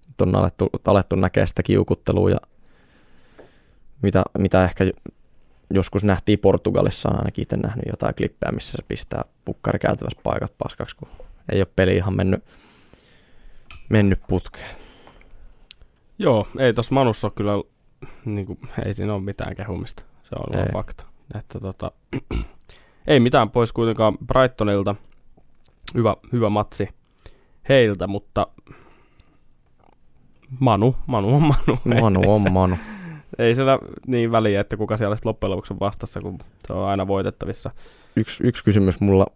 [0.06, 2.38] Nyt on alettu, alettu näkeä sitä kiukuttelua ja
[4.02, 4.84] mitä, mitä ehkä
[5.70, 10.52] joskus nähtiin Portugalissa, on ainakin itse nähnyt jotain klippejä, missä se pistää pukkari käytävässä paikat
[10.58, 11.08] paskaksi, kun
[11.52, 12.44] ei ole peli ihan mennyt,
[13.88, 14.76] mennyt putkeen.
[16.18, 17.52] Joo, ei tuossa Manussa ole kyllä,
[18.24, 20.02] niin kuin, ei siinä ole mitään kehumista.
[20.22, 21.04] Se on vaan fakta.
[21.34, 21.90] Että, tota,
[23.06, 24.94] ei mitään pois kuitenkaan Brightonilta.
[25.94, 26.88] Hyvä, hyvä matsi
[27.68, 28.46] heiltä, mutta
[30.60, 31.78] Manu, Manu on Manu.
[32.00, 32.76] Manu on Manu.
[33.38, 37.06] ei siellä niin väliä, että kuka siellä loppujen lopuksi on vastassa, kun se on aina
[37.06, 37.70] voitettavissa.
[38.16, 39.26] Yksi, yksi kysymys mulla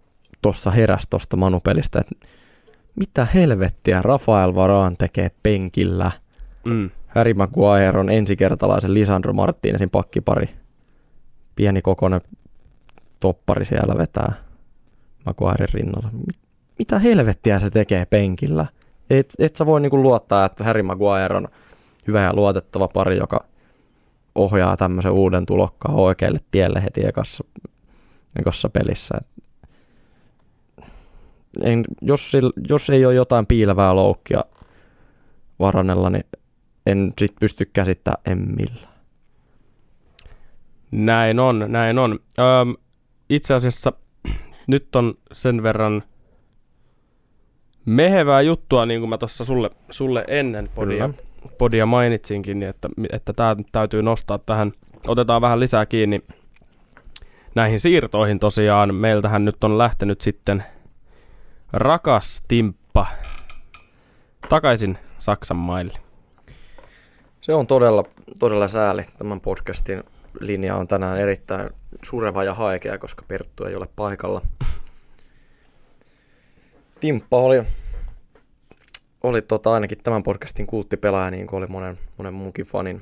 [0.43, 2.27] tuossa heräsi tuosta Manu-pelistä, että
[2.97, 6.11] mitä helvettiä Rafael Varaan tekee penkillä?
[6.65, 6.91] Mm.
[7.07, 10.49] Harry Maguire on ensikertalaisen Lisandro Martinezin pakkipari.
[11.61, 12.21] Pieni kokoinen
[13.21, 14.33] toppari siellä vetää
[15.27, 16.11] Maguiren rinnalla.
[16.79, 18.67] Mitä helvettiä se tekee penkillä?
[19.11, 21.49] Et, et sä voi niinku luottaa, että Harry Maguire on
[22.07, 23.45] hyvä ja luotettava pari, joka
[24.35, 27.45] ohjaa tämmöisen uuden tulokkaan oikealle tielle heti ekassa,
[28.39, 29.15] ekassa pelissä.
[31.63, 32.33] En, jos,
[32.69, 34.45] jos ei ole jotain piilevää loukkia
[35.59, 36.25] Varanella, niin
[36.87, 38.90] en sit pysty käsittämään en millään.
[40.91, 42.19] Näin on, näin on.
[42.39, 42.75] Öm,
[43.29, 43.93] itse asiassa
[44.67, 46.03] nyt on sen verran
[47.87, 51.11] mehevää juttua, niin kuin mä tuossa sulle, sulle ennen podia,
[51.59, 54.73] podia mainitsinkin, niin että, että tämä täytyy nostaa tähän.
[55.07, 56.23] Otetaan vähän lisää kiinni
[57.55, 58.95] näihin siirtoihin tosiaan.
[58.95, 60.65] Meiltähän nyt on lähtenyt sitten
[61.73, 63.07] rakas Timppa
[64.49, 65.99] takaisin Saksan maille.
[67.41, 68.05] Se on todella,
[68.39, 69.03] todella sääli.
[69.19, 70.03] Tämän podcastin
[70.41, 71.71] linja on tänään erittäin
[72.05, 74.43] sureva ja haikea, koska Perttu ei ole paikalla.
[77.01, 77.63] Timppa oli,
[79.23, 83.01] oli tota ainakin tämän podcastin kulttipelaaja, niin kuin oli monen, monen muunkin fanin,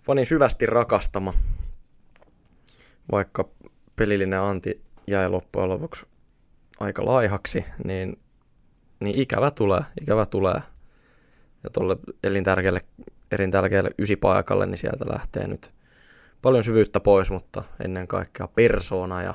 [0.00, 1.34] fanin syvästi rakastama.
[3.12, 3.48] Vaikka
[3.96, 6.06] pelillinen anti jäi loppujen lopuksi
[6.80, 8.18] aika laihaksi, niin,
[9.00, 10.60] niin ikävä tulee, ikävä tulee.
[11.64, 12.80] Ja tuolle elintärkeälle
[13.32, 15.73] elintärkeälle ysipaikalle, niin sieltä lähtee nyt
[16.44, 19.34] paljon syvyyttä pois, mutta ennen kaikkea persona ja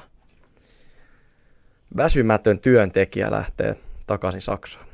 [1.97, 3.75] väsymätön työntekijä lähtee
[4.07, 4.85] takaisin Saksaan.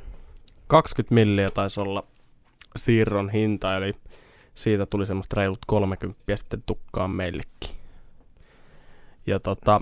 [0.67, 2.03] 20 milliä taisi olla
[2.75, 3.93] siirron hinta, eli
[4.55, 7.75] siitä tuli semmoista reilut 30 sitten tukkaan meillekin.
[9.27, 9.81] Ja tota,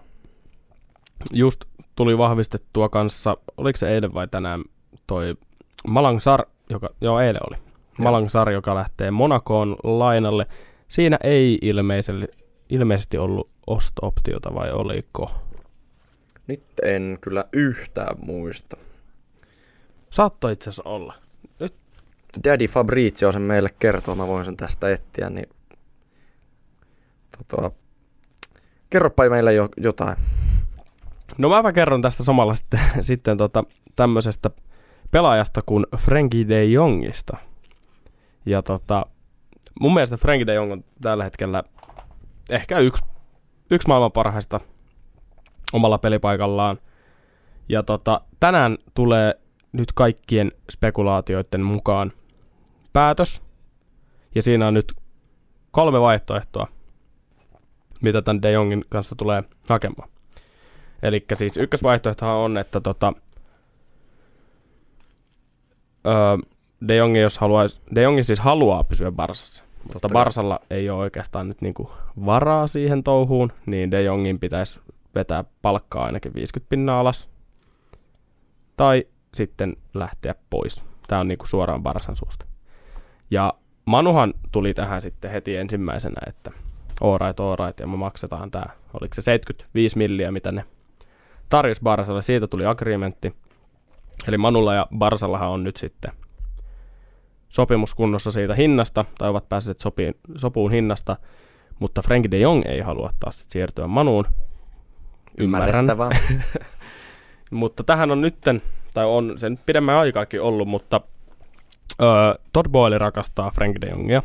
[1.31, 1.63] just
[1.95, 4.63] tuli vahvistettua kanssa, oliko se eilen vai tänään,
[5.07, 5.35] toi
[5.87, 7.57] Malang Sar, joka, joo eilen oli,
[7.99, 10.47] Malang Sar, joka lähtee Monakoon lainalle.
[10.93, 12.27] Siinä ei ilmeisesti,
[12.69, 15.31] ilmeisesti ollut osto-optiota vai oliko?
[16.47, 18.77] Nyt en kyllä yhtään muista.
[20.09, 21.13] Saattoi itse asiassa olla.
[21.59, 21.73] Nyt.
[22.43, 25.49] Daddy Fabrizio sen meille kertoo, mä voin sen tästä etsiä, niin
[27.47, 27.71] tota,
[28.89, 30.17] kerropa meille jo, jotain.
[31.37, 33.63] No mäpä kerron tästä samalla sitten, sitten tota,
[33.95, 34.49] tämmöisestä
[35.11, 37.37] pelaajasta kuin Frankie de Jongista.
[38.45, 39.05] Ja tota,
[39.79, 41.63] mun mielestä Frankie de Jong on tällä hetkellä
[42.49, 43.03] ehkä yksi,
[43.71, 44.59] yksi maailman parhaista
[45.73, 46.77] omalla pelipaikallaan.
[47.69, 49.39] Ja tota, tänään tulee
[49.71, 52.13] nyt kaikkien spekulaatioiden mukaan
[52.93, 53.41] päätös.
[54.35, 54.93] Ja siinä on nyt
[55.71, 56.67] kolme vaihtoehtoa,
[58.01, 60.09] mitä tämän De Jongin kanssa tulee hakemaan.
[61.03, 63.13] Eli siis ykkösvaihtoehto on, että tota,
[66.07, 66.37] öö,
[66.87, 70.99] De Jong, jos haluaisi, De Jong siis haluaa pysyä Barsassa, Totta mutta Barsalla ei ole
[70.99, 71.91] oikeastaan nyt niinku
[72.25, 74.79] varaa siihen touhuun, niin De Jongin pitäisi
[75.15, 77.29] vetää palkkaa ainakin 50 pinnaa alas.
[78.77, 80.85] Tai sitten lähteä pois.
[81.07, 82.45] Tämä on niinku suoraan Barsan suusta.
[83.31, 83.53] Ja
[83.85, 86.51] Manuhan tuli tähän sitten heti ensimmäisenä, että
[87.01, 88.65] alright, alright, ja me maksetaan tämä.
[88.93, 90.65] Oliko se 75 milliä, mitä ne
[91.49, 92.21] tarjosi Barsalle.
[92.21, 93.35] Siitä tuli agreementti.
[94.27, 96.11] Eli Manulla ja Barsallahan on nyt sitten
[97.53, 101.15] sopimus kunnossa siitä hinnasta, tai ovat päässeet sopiin, sopuun hinnasta,
[101.79, 104.25] mutta Frank de Jong ei halua taas siirtyä Manuun.
[105.37, 105.85] Ymmärrän.
[107.51, 108.61] mutta tähän on nytten,
[108.93, 111.01] tai on sen pidemmän aikaakin ollut, mutta
[112.01, 112.07] öö,
[112.53, 114.23] Todd Boyle rakastaa Frank de Jongia.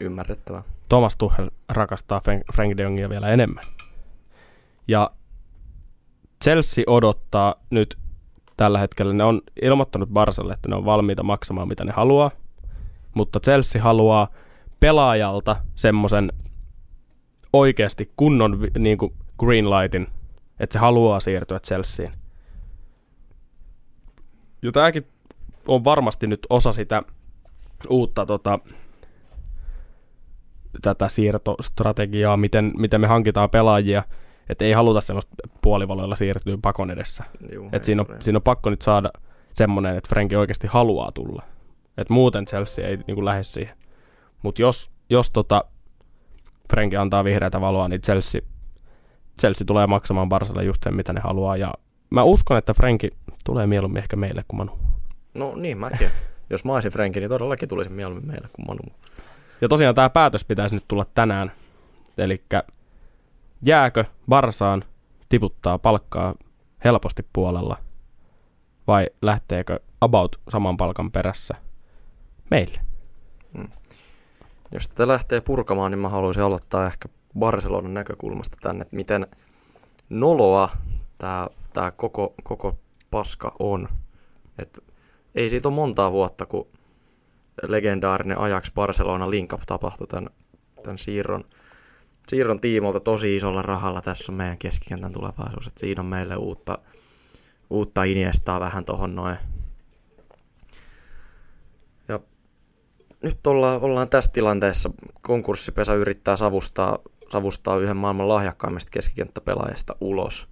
[0.00, 0.62] Ymmärrettävää.
[0.88, 2.20] Thomas Tuchel rakastaa
[2.54, 3.64] Frank de Jongia vielä enemmän.
[4.88, 5.10] Ja
[6.44, 7.98] Chelsea odottaa nyt
[8.56, 12.30] tällä hetkellä, ne on ilmoittanut Barsalle, että ne on valmiita maksamaan mitä ne haluaa,
[13.14, 14.28] mutta Chelsea haluaa
[14.80, 16.32] pelaajalta semmoisen
[17.52, 20.06] oikeasti kunnon niin kuin green lightin,
[20.60, 22.12] että se haluaa siirtyä Chelseain.
[24.62, 25.06] Ja tämäkin
[25.68, 27.02] on varmasti nyt osa sitä
[27.88, 28.58] uutta tota,
[30.82, 34.02] tätä siirtostrategiaa, miten, miten me hankitaan pelaajia,
[34.52, 37.24] että ei haluta semmoista puolivaloilla siirtyä pakon edessä.
[37.52, 39.10] Juu, et siinä, on, siinä on pakko nyt saada
[39.54, 41.42] semmoinen, että Frenki oikeasti haluaa tulla.
[41.96, 43.76] Et muuten Chelsea ei niin lähde siihen.
[44.42, 45.64] Mutta jos, jos tota
[46.70, 48.40] Frenki antaa vihreätä valoa, niin Chelsea,
[49.40, 51.56] Chelsea tulee maksamaan Barsalle just sen, mitä ne haluaa.
[51.56, 51.74] Ja
[52.10, 53.10] mä uskon, että Frenki
[53.44, 54.78] tulee mieluummin ehkä meille kuin Manu.
[55.34, 56.10] No niin, mäkin.
[56.50, 58.80] Jos mä olisin Frenki, niin todellakin tulisin mieluummin meille kuin Manu.
[59.60, 61.52] Ja tosiaan tämä päätös pitäisi nyt tulla tänään.
[62.18, 62.42] Eli
[63.62, 64.84] jääkö Barsaan
[65.28, 66.34] tiputtaa palkkaa
[66.84, 67.76] helposti puolella
[68.86, 71.54] vai lähteekö about saman palkan perässä
[72.50, 72.80] meille?
[73.58, 73.68] Hmm.
[74.72, 79.26] Jos tätä lähtee purkamaan, niin mä haluaisin aloittaa ehkä Barcelonan näkökulmasta tänne, että miten
[80.10, 80.70] noloa
[81.18, 82.78] tämä, tämä koko, koko
[83.10, 83.88] paska on.
[84.58, 84.78] Et
[85.34, 86.68] ei siitä ole montaa vuotta, kun
[87.62, 90.30] legendaarinen Ajax Barcelona link tapahtui tämän,
[90.82, 91.44] tämän siirron,
[92.28, 94.02] siirron tiimolta tosi isolla rahalla.
[94.02, 96.78] Tässä on meidän keskikentän tulevaisuus, että siinä on meille uutta,
[97.70, 99.36] uutta Iniestaa vähän tuohon noin.
[102.08, 102.20] Ja
[103.22, 104.90] nyt ollaan, ollaan tässä tilanteessa.
[105.22, 106.98] Konkurssipesä yrittää savustaa,
[107.32, 110.48] savustaa yhden maailman lahjakkaimmista keskikenttäpelaajista ulos.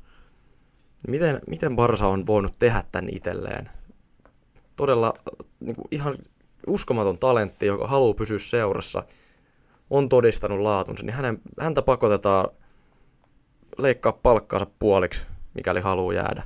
[1.09, 3.71] Miten, miten Barsa on voinut tehdä tämän itselleen?
[4.77, 5.15] Todella
[5.61, 6.15] niin kuin ihan
[6.67, 9.03] uskomaton talentti, joka haluaa pysyä seurassa,
[9.91, 12.49] on todistanut laatunsa, niin hänen, häntä pakotetaan
[13.79, 16.43] leikkaa palkkaansa puoliksi, mikäli haluaa jäädä.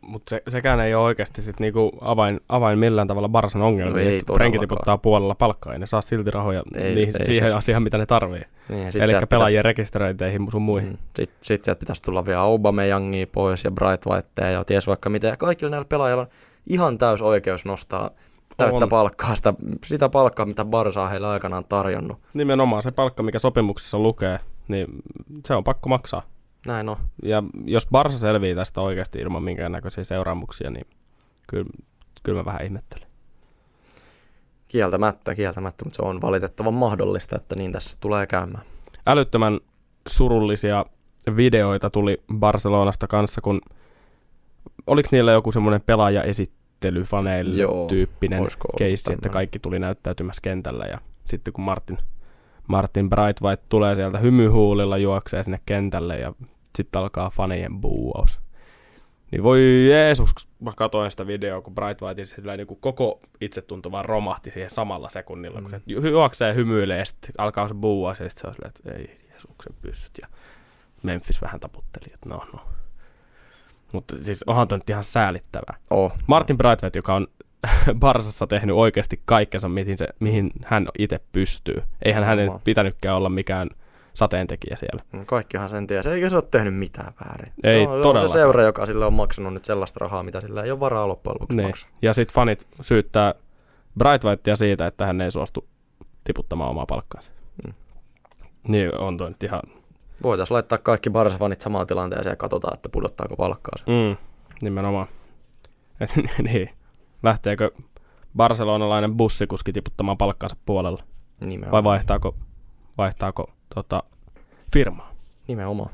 [0.00, 3.92] Mutta se, sekään ei ole oikeasti sit niinku avain, avain millään tavalla Barsan ongelma.
[3.92, 7.50] No ei Frenki tiputtaa puolella palkkaa, ja ne saa silti rahoja ei, niihin, ei siihen
[7.50, 7.54] se.
[7.54, 8.42] asiaan, mitä ne tarvii.
[8.68, 9.62] Niin, Eli pelaajien pitäisi...
[9.62, 10.90] rekisteröinteihin sun muihin.
[10.90, 10.98] Mm.
[11.16, 15.26] Sitten sit sieltä pitäisi tulla vielä Aubameyangia pois ja Bright Whitea ja ties vaikka mitä.
[15.26, 16.28] Ja kaikilla näillä pelaajilla on
[16.66, 18.10] ihan täys oikeus nostaa
[18.58, 18.88] täyttä on.
[18.88, 22.18] palkkaa, sitä, sitä palkkaa, mitä Barsa on heille aikanaan tarjonnut.
[22.34, 24.86] Nimenomaan se palkka, mikä sopimuksessa lukee, niin
[25.46, 26.22] se on pakko maksaa.
[26.66, 26.96] Näin on.
[27.22, 30.86] Ja jos Barsa selvii tästä oikeasti ilman minkäännäköisiä seuraamuksia, niin
[31.46, 31.70] kyllä,
[32.22, 33.08] kyllä mä vähän ihmettelen.
[34.68, 38.64] Kieltämättä, kieltämättä, mutta se on valitettavan mahdollista, että niin tässä tulee käymään.
[39.06, 39.60] Älyttömän
[40.08, 40.84] surullisia
[41.36, 43.60] videoita tuli Barcelonasta kanssa, kun
[44.86, 46.57] oliko niillä joku semmoinen pelaaja esittelyfaneille
[47.88, 48.42] tyyppinen
[48.78, 51.98] keissi, että kaikki tuli näyttäytymässä kentällä ja sitten kun Martin,
[52.68, 56.32] Martin Brightwhite tulee sieltä hymyhuulilla juoksee sinne kentälle ja
[56.76, 58.40] sitten alkaa fanien buuaus.
[59.30, 64.04] Niin voi Jeesus, mä katsoin sitä videoa, kun Brightwhite sillä niin kuin koko itsetunto vaan
[64.04, 65.70] romahti siihen samalla sekunnilla, mm.
[65.70, 68.92] kun se juoksee hymyilee ja sitten alkaa se buuaus ja sitten se on silleen, että
[68.92, 70.28] ei Jeesuksen pyssyt ja
[71.02, 72.60] Memphis vähän taputteli, että no no
[73.92, 75.76] mutta siis onhan toi nyt ihan säälittävää.
[75.90, 76.12] Oh.
[76.26, 77.26] Martin Brightway, joka on
[78.00, 81.82] Barsassa tehnyt oikeasti kaikkensa, mihin, se, mihin hän itse pystyy.
[82.04, 83.68] Eihän hänen pitänytkään olla mikään
[84.14, 85.02] sateentekijä siellä.
[85.12, 86.12] Mm, kaikkihan sen tiedä.
[86.12, 87.52] Eikä se ole tehnyt mitään väärin.
[87.64, 88.28] Ei se on, todella.
[88.28, 91.34] se seura, joka sille on maksanut nyt sellaista rahaa, mitä sillä ei ole varaa loppujen
[91.34, 91.68] lopuksi niin.
[91.68, 91.90] maksaa.
[92.02, 93.34] Ja sitten fanit syyttää
[93.98, 95.68] Brightwhitea siitä, että hän ei suostu
[96.24, 97.30] tiputtamaan omaa palkkaansa.
[97.66, 97.72] Mm.
[98.68, 99.62] Niin on toi nyt ihan
[100.22, 103.74] Voitaisiin laittaa kaikki Barsa-fanit samaan tilanteeseen ja katsotaan, että pudottaako palkkaa.
[103.86, 104.16] Mm,
[104.60, 105.06] nimenomaan.
[106.52, 106.70] niin.
[107.22, 107.70] Lähteekö
[108.36, 111.02] barcelonalainen bussikuski tiputtamaan palkkaansa puolella?
[111.40, 111.72] Nimenomaan.
[111.72, 112.34] Vai vaihtaako,
[112.98, 114.02] vaihtaako tota,
[114.72, 115.12] firmaa?
[115.48, 115.90] Nimenomaan.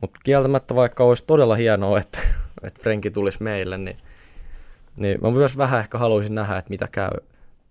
[0.00, 2.18] Mutta kieltämättä vaikka olisi todella hienoa, että,
[2.62, 3.96] että Frenki tulisi meille, niin,
[4.96, 7.10] niin mä myös vähän ehkä haluaisin nähdä, että mitä käy,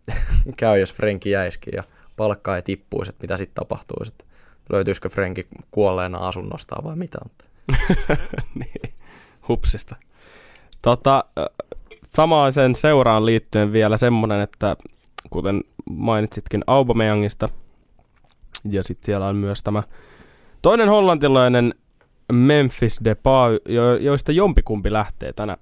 [0.58, 1.84] käy jos Frenki jäisikin ja
[2.18, 4.12] palkkaa ei tippuisi, että mitä sitten tapahtuisi.
[4.12, 4.26] Että
[4.72, 7.20] löytyisikö Frenki kuolleena asunnosta vai mitä.
[8.60, 8.94] niin,
[9.48, 9.96] hupsista.
[10.82, 11.24] Tota,
[12.10, 14.76] samaisen seuraan liittyen vielä semmoinen, että
[15.30, 17.50] kuten mainitsitkin Aubameyangista,
[18.70, 19.84] ja sitten siellä on myös tämä
[20.62, 21.74] toinen hollantilainen
[22.32, 25.58] Memphis Depay, jo, joista jompikumpi lähtee tänä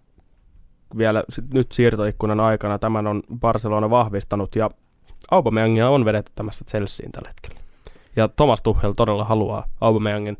[0.97, 2.79] vielä sit nyt siirtoikkunan aikana.
[2.79, 4.69] Tämän on Barcelona vahvistanut ja
[5.31, 7.68] Aubameyangia on vedetty tämässä Chelseain tällä hetkellä.
[8.19, 10.37] Ja Thomas Tuchel todella haluaa Aubameyangin.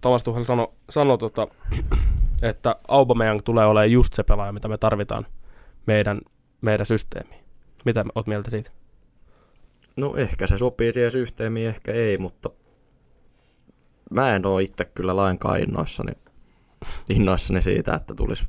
[0.00, 1.48] Thomas Tuchel sanoi sano, tota,
[2.42, 5.26] että Aubameyang tulee olemaan just se pelaaja, mitä me tarvitaan
[5.86, 6.20] meidän,
[6.60, 7.44] meidän systeemiin.
[7.84, 8.70] Mitä oot mieltä siitä?
[9.96, 12.50] No ehkä se sopii siihen systeemiin, ehkä ei, mutta
[14.10, 16.12] mä en oo itse kyllä lainkaan innoissani,
[17.08, 18.46] innoissani siitä, että tulisi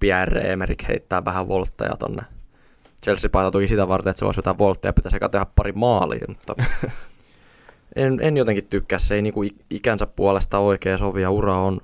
[0.00, 2.22] Pierre Emerick heittää vähän voltteja tonne.
[3.04, 6.54] Chelsea paita toki sitä varten, että se voisi jotain voltteja, pitäisi tehdä pari maalia, mutta
[7.98, 11.80] en, en jotenkin tykkää, se ei niinku ikänsä puolesta oikea sovi ja ura on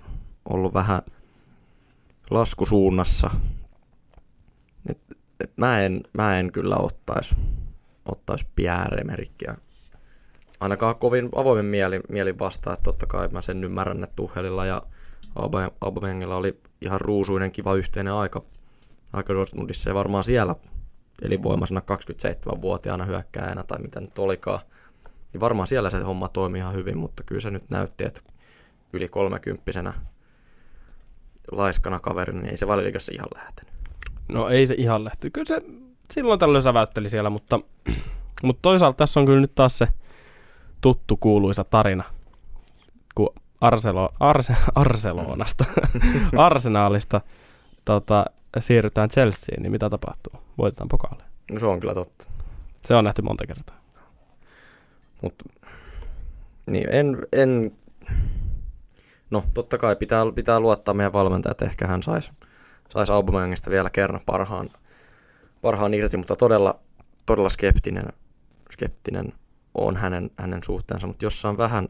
[0.49, 1.03] ollut vähän
[2.31, 3.31] laskusuunnassa.
[4.91, 4.99] Et,
[5.41, 6.77] et mä, en, mä en kyllä
[8.05, 9.55] ottais Pierre Emerickia
[10.65, 14.83] ainakaan kovin avoimen mieli, mieli vastaan, että totta kai mä sen ymmärrän, että Tuhelilla ja
[15.81, 18.43] Aubameyangilla oli ihan ruusuinen kiva yhteinen aika,
[19.13, 20.57] aika Dortmundissa ja varmaan siellä
[21.23, 24.61] elinvoimaisena 27-vuotiaana hyökkääjänä tai mitä nyt olikaan.
[25.35, 28.21] Niin varmaan siellä se homma toimii ihan hyvin, mutta kyllä se nyt näytti, että
[28.93, 29.93] yli kolmekymppisenä
[31.53, 33.75] laiskana kaverina, niin ei se valilikassa ihan lähtenyt.
[34.29, 35.33] No ei se ihan lähtenyt.
[35.33, 35.63] Kyllä se
[36.11, 37.61] silloin tällöin säväytteli siellä, mutta,
[38.43, 39.89] mutta toisaalta tässä on kyllä nyt taas se
[40.81, 42.05] tuttu kuuluisa tarina,
[43.15, 45.65] kun Arselo, Arse, Arselonasta,
[46.37, 47.21] Arsenaalista
[47.85, 48.25] tota,
[48.59, 50.33] siirrytään Chelseain, niin mitä tapahtuu?
[50.59, 51.23] Voitetaan pokaali.
[51.53, 52.27] No se on kyllä totta.
[52.83, 53.84] Se on nähty monta kertaa.
[55.25, 55.35] Mut,
[56.71, 57.73] niin, en, en,
[59.31, 62.33] no totta kai pitää, pitää luottaa meidän valmentajat, ehkä hän saisi
[62.93, 64.71] sais Aubameyangista vielä kerran parhaan,
[65.63, 66.79] parhaan irti, mutta todella,
[67.27, 68.07] todella skeptinen,
[68.73, 69.33] skeptinen
[69.75, 71.89] on hänen, hänen suhteensa, mutta jos on vähän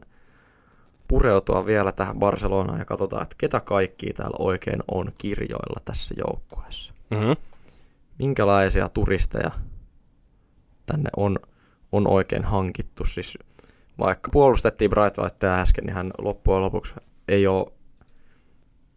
[1.07, 6.93] pureutua vielä tähän Barcelonaan ja katsotaan, että ketä kaikki täällä oikein on kirjoilla tässä joukkueessa.
[7.09, 7.35] Mm-hmm.
[8.19, 9.51] Minkälaisia turisteja
[10.85, 11.39] tänne on,
[11.95, 13.05] on oikein hankittu.
[13.05, 13.37] Siis
[13.99, 16.93] vaikka puolustettiin Bright Whitea äsken, niin hän loppujen lopuksi
[17.27, 17.71] ei ole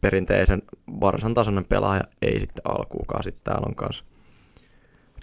[0.01, 0.63] perinteisen
[1.01, 3.23] varsan tasoinen pelaaja, ei sitten alkuukaan.
[3.23, 4.05] Sitten täällä on kanssa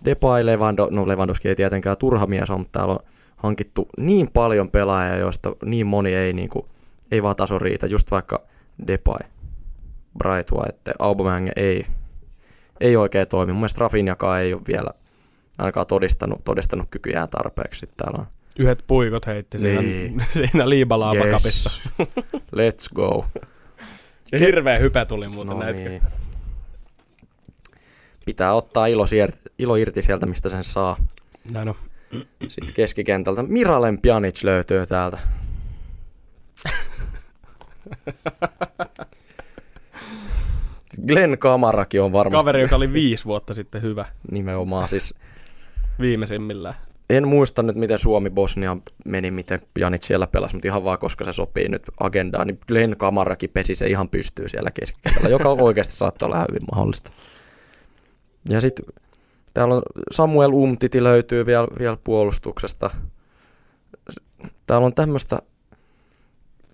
[0.05, 2.99] Depay, Levando, no Lewandowski ei tietenkään turha mies on, mutta täällä on
[3.35, 6.65] hankittu niin paljon pelaajia, joista niin moni ei, niin kuin,
[7.11, 8.41] ei vaan taso riitä, just vaikka
[8.87, 9.19] Depay,
[10.17, 11.85] Bright White, Aubameyang ei,
[12.79, 13.53] ei oikein toimi.
[13.53, 14.89] Mun mielestä Rafinjakaan ei ole vielä
[15.57, 17.89] ainakaan todistanut, todistanut kykyjään tarpeeksi.
[17.97, 18.27] Täällä on
[18.59, 20.23] Yhdet puikot heitti siinä, Niin.
[20.33, 21.89] siinä liibalaavakapissa.
[21.99, 22.09] yes,
[22.55, 23.25] let's go.
[24.31, 25.79] Ja hirveä hype tuli muuten No näitä.
[25.89, 26.01] niin.
[28.25, 30.97] Pitää ottaa ilo, sier- ilo irti sieltä, mistä sen saa.
[31.51, 31.75] Näin on.
[32.49, 35.17] Sitten keskikentältä Miralem Pjanic löytyy täältä.
[41.07, 44.89] Glenn Kamarakin on varmasti Kaveri, joka oli viisi vuotta sitten hyvä nimenomaan.
[44.89, 45.15] Siis
[45.99, 46.75] viimeisimmillään.
[47.09, 51.33] en muista nyt, miten Suomi-Bosnia meni, miten Pjanic siellä pelasi, mutta ihan vaan koska se
[51.33, 56.27] sopii nyt agendaan, niin Glenn Kamarakin pesi se ihan pystyy siellä keskikentällä, joka oikeasti saattaa
[56.27, 57.11] olla hyvin mahdollista.
[58.49, 58.85] Ja sitten
[59.53, 59.81] täällä on
[60.11, 62.89] Samuel Umtiti löytyy vielä, vielä puolustuksesta.
[64.67, 65.39] Täällä on tämmöistä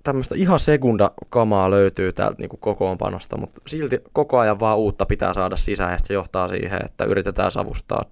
[0.03, 5.33] tämmöistä ihan sekunda kamaa löytyy täältä niin kokoonpanosta, mutta silti koko ajan vaan uutta pitää
[5.33, 8.05] saada sisään, ja se johtaa siihen, että yritetään savustaa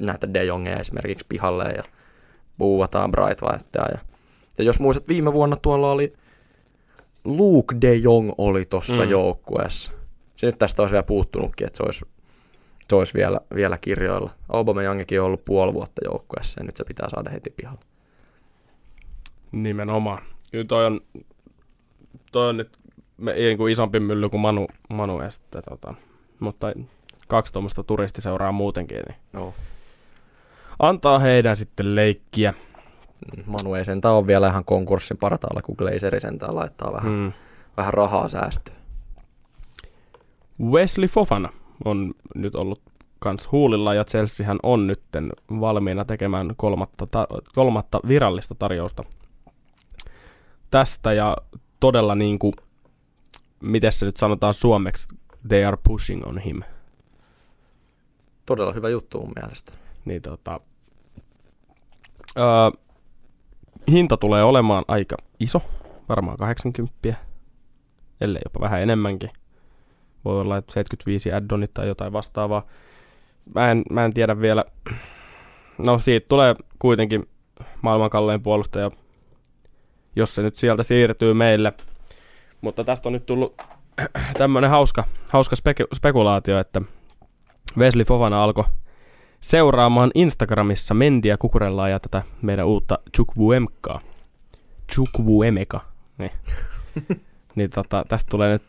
[0.00, 1.82] näitä De Jongeja esimerkiksi pihalle ja
[2.58, 3.86] buuvataan Bright Whitea.
[3.92, 3.98] Ja,
[4.58, 6.12] ja jos muistat, viime vuonna tuolla oli
[7.24, 9.10] Luke De Jong oli tuossa mm.
[9.10, 9.92] joukkueessa.
[10.36, 12.04] Se nyt tästä olisi vielä puuttunutkin, että se olisi,
[12.88, 14.30] se olisi vielä, vielä kirjoilla.
[14.48, 17.80] Aubameyangikin on ollut puoli vuotta joukkueessa ja nyt se pitää saada heti pihalle.
[19.52, 20.18] Nimenomaan.
[20.50, 21.00] Kyllä toi on,
[22.32, 22.78] toi on nyt
[23.16, 25.94] me, niin kuin isompi mylly kuin Manu, Manu ja sitten, tota,
[26.40, 26.72] mutta
[27.28, 29.54] kaksi tuommoista turistiseuraa muutenkin, niin No.
[30.78, 32.54] antaa heidän sitten leikkiä.
[33.46, 37.32] Manu ei sentään ole vielä ihan konkurssin partaalla, kun Glazeri sentään laittaa vähän, mm.
[37.76, 38.76] Vähän rahaa säästöön.
[40.62, 41.48] Wesley Fofana
[41.84, 42.82] on nyt ollut
[43.18, 45.30] kans huulilla ja Chelseahän on nytten
[45.60, 49.04] valmiina tekemään kolmatta, ta- kolmatta virallista tarjousta
[50.70, 51.36] tästä ja
[51.80, 52.54] todella niin kuin,
[53.60, 55.08] miten se nyt sanotaan suomeksi,
[55.48, 56.62] they are pushing on him.
[58.46, 59.72] Todella hyvä juttu mun mielestä.
[60.04, 60.60] Niin tota,
[62.38, 62.44] öö,
[63.90, 65.62] hinta tulee olemaan aika iso,
[66.08, 67.14] varmaan 80,
[68.20, 69.30] ellei jopa vähän enemmänkin.
[70.24, 72.66] Voi olla, että 75 addonit tai jotain vastaavaa.
[73.54, 74.64] Mä en, mä en tiedä vielä.
[75.78, 77.28] No siitä tulee kuitenkin
[77.82, 78.90] maailman kallein puolustaja,
[80.16, 81.72] jos se nyt sieltä siirtyy meille.
[82.60, 83.62] Mutta tästä on nyt tullut
[84.38, 86.82] tämmönen hauska, hauska speku- spekulaatio, että
[87.76, 88.64] Wesley Fofana alkoi
[89.40, 94.00] seuraamaan Instagramissa Mendiä Kukurellaa ja tätä meidän uutta Chukvuemkaa.
[94.92, 95.80] Chukvuemeka.
[96.18, 96.32] Niin.
[97.56, 98.62] niin tota, tästä tulee nyt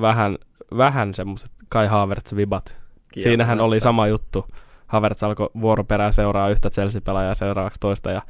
[0.00, 0.38] vähän,
[0.76, 2.76] vähän semmoiset Kai Havertz-vibat.
[3.18, 4.46] Siinähän oli sama juttu.
[4.86, 8.22] Havertz alkoi vuoroperää seuraa yhtä Chelsea-pelaajaa seuraavaksi toista ja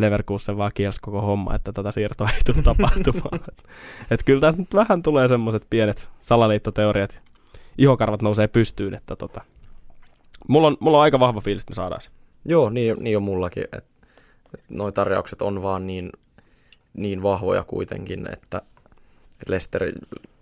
[0.00, 3.40] Leverkusen vaan kielsi koko homma, että tätä siirtoa ei tule tapahtumaan.
[4.10, 7.18] et kyllä tässä nyt vähän tulee semmoiset pienet salaliittoteoriat.
[7.78, 9.40] Ihokarvat nousee pystyyn, että tota,
[10.48, 12.10] mulla, on, mulla on aika vahva fiilis, että me saadaan se.
[12.44, 13.64] Joo, niin, niin on mullakin.
[13.72, 13.84] Et,
[14.54, 16.10] et noi tarjoukset on vaan niin,
[16.94, 18.62] niin vahvoja kuitenkin, että
[19.42, 19.82] et Lester,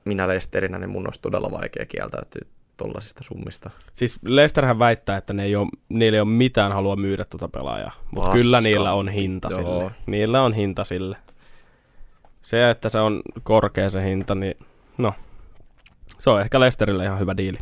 [0.05, 3.71] minä Lesterinä, niin mun olisi todella vaikea kieltäytyä tuollaisista summista.
[3.95, 7.93] Siis Lesterhän väittää, että ne ei ole, niillä ei ole mitään halua myydä tuota pelaajaa,
[8.11, 9.59] mutta kyllä niillä on hinta Joo.
[9.59, 9.91] sille.
[10.07, 11.17] Niillä on hinta sille.
[12.43, 14.55] Se, että se on korkea se hinta, niin
[14.99, 15.15] no,
[16.19, 17.59] se on ehkä Lesterille ihan hyvä diili.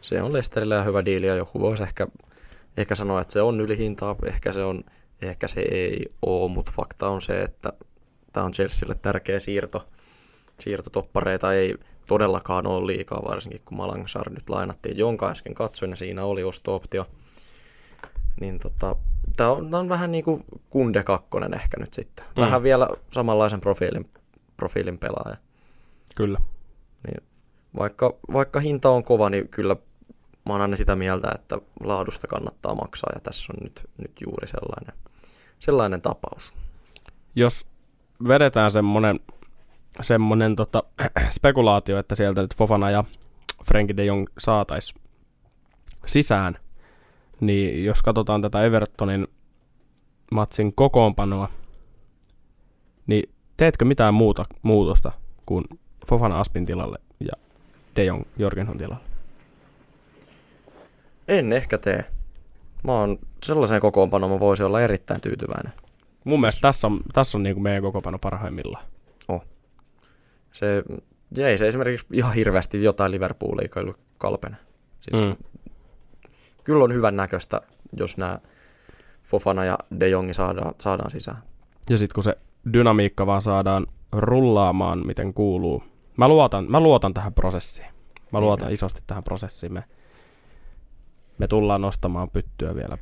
[0.00, 2.06] Se on Lesterille ihan hyvä diili ja joku voisi ehkä,
[2.76, 4.84] ehkä sanoa, että se on ylihintaa, ehkä se, on,
[5.22, 7.72] ehkä se ei ole, mutta fakta on se, että
[8.32, 9.88] tämä on Chelsealle tärkeä siirto.
[10.60, 11.74] Siirtotoppareita ei
[12.12, 17.06] todellakaan ole liikaa, varsinkin kun Malangsar nyt lainattiin, jonka äsken katsoin ja siinä oli osto-optio.
[18.40, 18.96] Niin tota,
[19.36, 22.24] tämä on, on vähän niin kuin Kunde 2 ehkä nyt sitten.
[22.36, 22.40] Mm.
[22.40, 24.10] Vähän vielä samanlaisen profiilin,
[24.56, 25.36] profiilin pelaaja.
[26.14, 26.40] Kyllä.
[27.06, 27.22] Niin,
[27.78, 29.76] vaikka, vaikka hinta on kova, niin kyllä
[30.46, 34.48] mä oon aina sitä mieltä, että laadusta kannattaa maksaa ja tässä on nyt, nyt juuri
[34.48, 34.94] sellainen,
[35.58, 36.52] sellainen tapaus.
[37.34, 37.66] Jos
[38.28, 39.20] vedetään semmoinen
[40.00, 40.82] semmonen tota,
[41.36, 43.04] spekulaatio, että sieltä nyt Fofana ja
[43.64, 44.94] Frenkie de Jong saatais
[46.06, 46.58] sisään,
[47.40, 49.28] niin jos katsotaan tätä Evertonin
[50.30, 51.48] matsin kokoonpanoa,
[53.06, 55.12] niin teetkö mitään muuta, muutosta
[55.46, 55.64] kuin
[56.06, 57.32] Fofana Aspin tilalle ja
[57.96, 59.04] De Jong Jorgenhon tilalle?
[61.28, 62.04] En ehkä tee.
[62.84, 65.72] Mä oon sellaiseen kokoonpanoon mä voisin olla erittäin tyytyväinen.
[66.24, 68.84] Mun mielestä tässä on, tässä on niin kuin meidän kokoonpano parhaimmillaan.
[70.52, 70.82] Se,
[71.38, 73.68] ei se esimerkiksi ihan hirveästi jotain Liverpoolia
[74.18, 74.56] kalpene.
[75.00, 75.36] Siis, mm.
[76.64, 77.60] Kyllä on hyvän näköistä,
[77.96, 78.38] jos nämä
[79.22, 81.38] Fofana ja De Jongi saadaan, saadaan sisään.
[81.90, 82.38] Ja sitten kun se
[82.72, 85.82] dynamiikka vaan saadaan rullaamaan, miten kuuluu.
[86.16, 87.88] Mä luotan, mä luotan tähän prosessiin.
[88.32, 89.72] Mä niin luotan isosti tähän prosessiin.
[89.72, 89.84] Me,
[91.38, 92.98] me tullaan nostamaan pyttyä vielä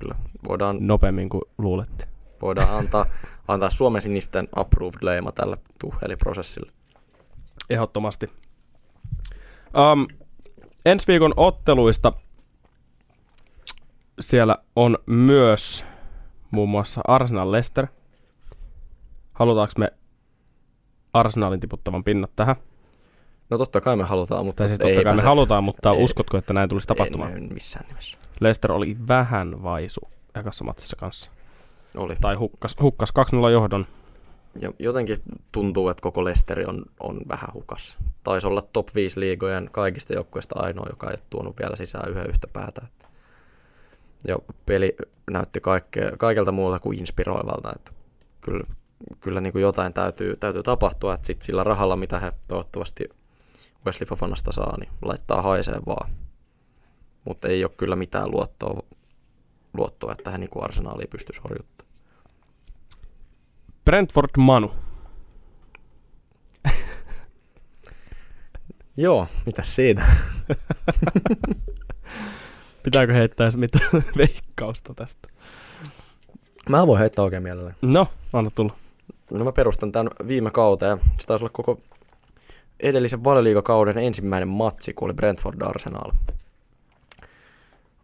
[0.00, 0.14] Kyllä.
[0.48, 2.08] Voidaan, nopeammin kuin luulette.
[2.42, 3.06] Voidaan antaa,
[3.48, 6.72] antaa Suomen sinisten approved leima tälle tuheliprosessille.
[7.70, 8.30] Ehdottomasti.
[9.92, 10.06] Um,
[10.84, 12.12] ensi viikon otteluista
[14.20, 15.84] siellä on myös
[16.50, 17.86] muun muassa Arsenal Leicester.
[19.32, 19.92] Halutaanko me
[21.12, 22.56] Arsenalin tiputtavan pinnat tähän?
[23.50, 24.62] No totta kai me halutaan, mutta...
[24.62, 25.26] Tai siis totta kai me se...
[25.26, 27.36] halutaan, mutta ei, uskotko, että näin tulisi tapahtumaan?
[27.36, 28.18] En missään nimessä.
[28.40, 30.00] Leicester oli vähän vaisu
[30.34, 31.30] ekassa matsissa kanssa.
[31.96, 32.16] Oli.
[32.20, 33.12] Tai hukkas, hukkas
[33.48, 33.86] 2-0 johdon.
[34.60, 35.22] Ja jotenkin
[35.52, 37.98] tuntuu, että koko Leicester on, on vähän hukas.
[38.24, 42.48] Taisi olla top 5 liigojen kaikista joukkueista ainoa, joka ei tuonut vielä sisään yhden yhtä
[42.52, 42.86] päätä.
[44.28, 44.96] Ja peli
[45.30, 47.72] näytti kaikkea, kaikelta muuta kuin inspiroivalta.
[47.76, 47.92] Että
[48.40, 48.64] kyllä
[49.20, 53.08] kyllä niin kuin jotain täytyy, täytyy tapahtua, että sit sillä rahalla, mitä he toivottavasti
[53.86, 56.10] Wesley Fofanasta saa, niin laittaa haiseen vaan.
[57.24, 58.82] Mutta ei ole kyllä mitään luottoa,
[59.74, 61.86] luottoa että hän niin kuin arsenaaliin pystyisi horjuttaa.
[63.84, 64.72] Brentford Manu.
[68.96, 70.02] Joo, mitä siitä?
[72.82, 75.28] Pitääkö heittää mitään veikkausta tästä?
[76.68, 77.76] Mä voin heittää oikein mielelläni.
[77.82, 78.72] No, anna tulla.
[79.30, 80.98] No mä perustan tämän viime kauteen.
[81.20, 81.80] Se taisi olla koko
[82.80, 86.12] edellisen valioliigakauden ensimmäinen matsi, kun oli Brentford Arsenal.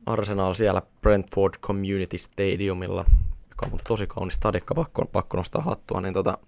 [0.09, 3.05] Arsenal siellä Brentford Community Stadiumilla,
[3.51, 6.39] joka on tosi kaunis stadikka, pakko, pakko nostaa hattua, niin tota,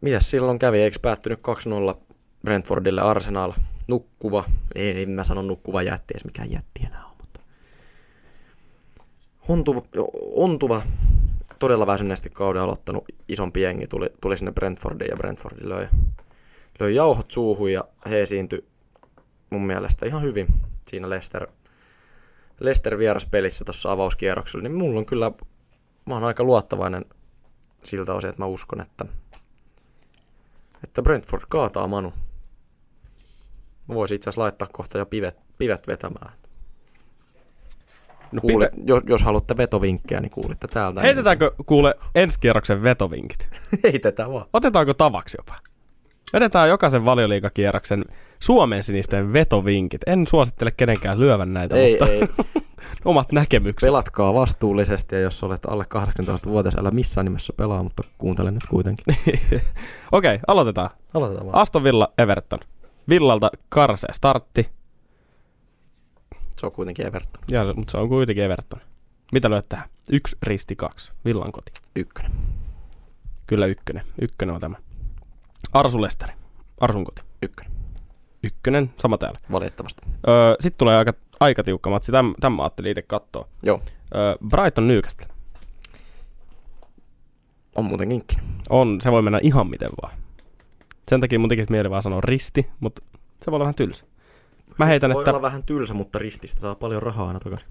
[0.00, 1.40] mitäs silloin kävi, eikö päättynyt
[1.94, 1.96] 2-0
[2.44, 3.00] Brentfordille?
[3.00, 3.52] Arsenal,
[3.88, 7.40] nukkuva, ei, ei mä sano nukkuva jätti, edes mikään jätti enää on, mutta
[9.48, 9.82] ontuva,
[10.34, 10.82] ontuva
[11.58, 15.88] todella väsyneesti kauden aloittanut isompi jengi tuli, tuli sinne Brentfordiin ja Brentfordi löi,
[16.80, 18.64] löi jauhot suuhun ja he esiintyi
[19.50, 20.46] mun mielestä ihan hyvin
[20.88, 21.46] siinä Leicester,
[22.60, 25.30] Leicester vieraspelissä tuossa avauskierroksella, niin mulla on kyllä,
[26.06, 27.04] mä oon aika luottavainen
[27.84, 29.04] siltä osin, että mä uskon, että,
[30.84, 32.12] että Brentford kaataa Manu.
[33.88, 36.32] Mä voisin itse asiassa laittaa kohta jo pivet, pivet vetämään.
[38.32, 41.00] No Kuule, pitä- jos, jos haluatte vetovinkkejä, niin kuulitte täältä.
[41.00, 43.48] Heitetäänkö kuule ensi kierroksen vetovinkit?
[43.84, 44.46] Heitetään vaan.
[44.52, 45.56] Otetaanko tavaksi jopa?
[46.34, 48.04] Vedetään jokaisen valioliikakierroksen
[48.40, 50.00] Suomen sinisten vetovinkit.
[50.06, 52.28] En suosittele kenenkään lyövän näitä, Ei, mutta ei.
[53.04, 53.86] omat näkemykset.
[53.86, 59.04] Pelatkaa vastuullisesti ja jos olet alle 18-vuotias, älä missään nimessä pelaa, mutta kuuntele nyt kuitenkin.
[60.12, 60.90] Okei, aloitetaan.
[61.14, 61.58] Aloitetaan vaan.
[61.58, 62.58] Aston Villa Everton.
[63.08, 64.68] Villalta karsee startti,
[66.56, 67.42] Se on kuitenkin Everton.
[67.50, 68.80] ja se, mutta se on kuitenkin Everton.
[69.32, 69.88] Mitä lyöt tähän?
[70.10, 71.12] Yksi risti kaksi.
[71.24, 71.72] Villan koti.
[71.96, 72.32] Ykkönen.
[73.46, 74.04] Kyllä ykkönen.
[74.20, 74.76] Ykkönen on tämä.
[75.74, 76.32] Arsu Lesteri.
[76.80, 77.22] Arsun koti.
[77.42, 77.72] Ykkönen.
[78.42, 79.38] Ykkönen, sama täällä.
[79.52, 80.02] Valitettavasti.
[80.28, 82.12] Öö, Sitten tulee aika, aika tiukka matsi.
[82.12, 83.48] Tämän, tämän mä ajattelin itse katsoa.
[83.62, 83.80] Joo.
[84.14, 85.26] Öö, Brighton Newcastle.
[87.76, 88.36] On muuten kinkki.
[88.70, 90.16] On, se voi mennä ihan miten vaan.
[91.08, 93.02] Sen takia mun tekisi mieli vaan sanoa risti, mutta
[93.42, 94.04] se voi olla vähän tylsä.
[94.78, 95.30] Mä heitän, voi että...
[95.30, 97.68] olla vähän tylsä, mutta rististä saa paljon rahaa aina takaisin.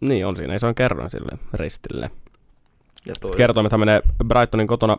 [0.00, 2.10] Niin on siinä, ei se on kerroin sille ristille.
[3.06, 3.30] Ja toi...
[3.36, 4.98] Kertoimethan menee Brightonin kotona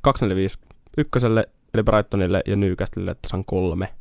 [0.00, 0.58] 245
[0.98, 3.94] ykköselle, eli Brightonille ja Newcastlelle tasan kolme.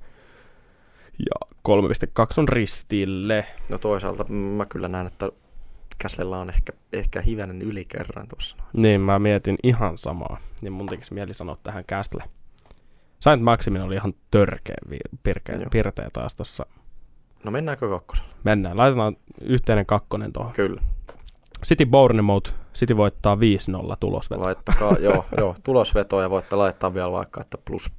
[1.19, 3.45] Ja 3.2 on ristille.
[3.71, 5.29] No toisaalta mä kyllä näen, että
[5.97, 8.57] Käslellä on ehkä, ehkä hivenen yli kerran tuossa.
[8.73, 10.37] Niin, mä mietin ihan samaa.
[10.61, 12.23] Niin mun tekisi mieli sanoa tähän Castle.
[13.19, 14.75] Saint Maximin oli ihan törkeä
[15.23, 16.65] pirkeä, pirteä taas tossa.
[17.43, 18.29] No mennäänkö kakkosella?
[18.43, 20.53] Mennään, laitetaan yhteinen kakkonen tuohon.
[20.53, 20.81] Kyllä.
[21.65, 23.39] City Bournemouth, City voittaa 5-0
[23.99, 24.43] tulosveto.
[24.43, 27.91] Laittakaa, joo, joo, tulosveto ja voitte laittaa vielä vaikka, että plus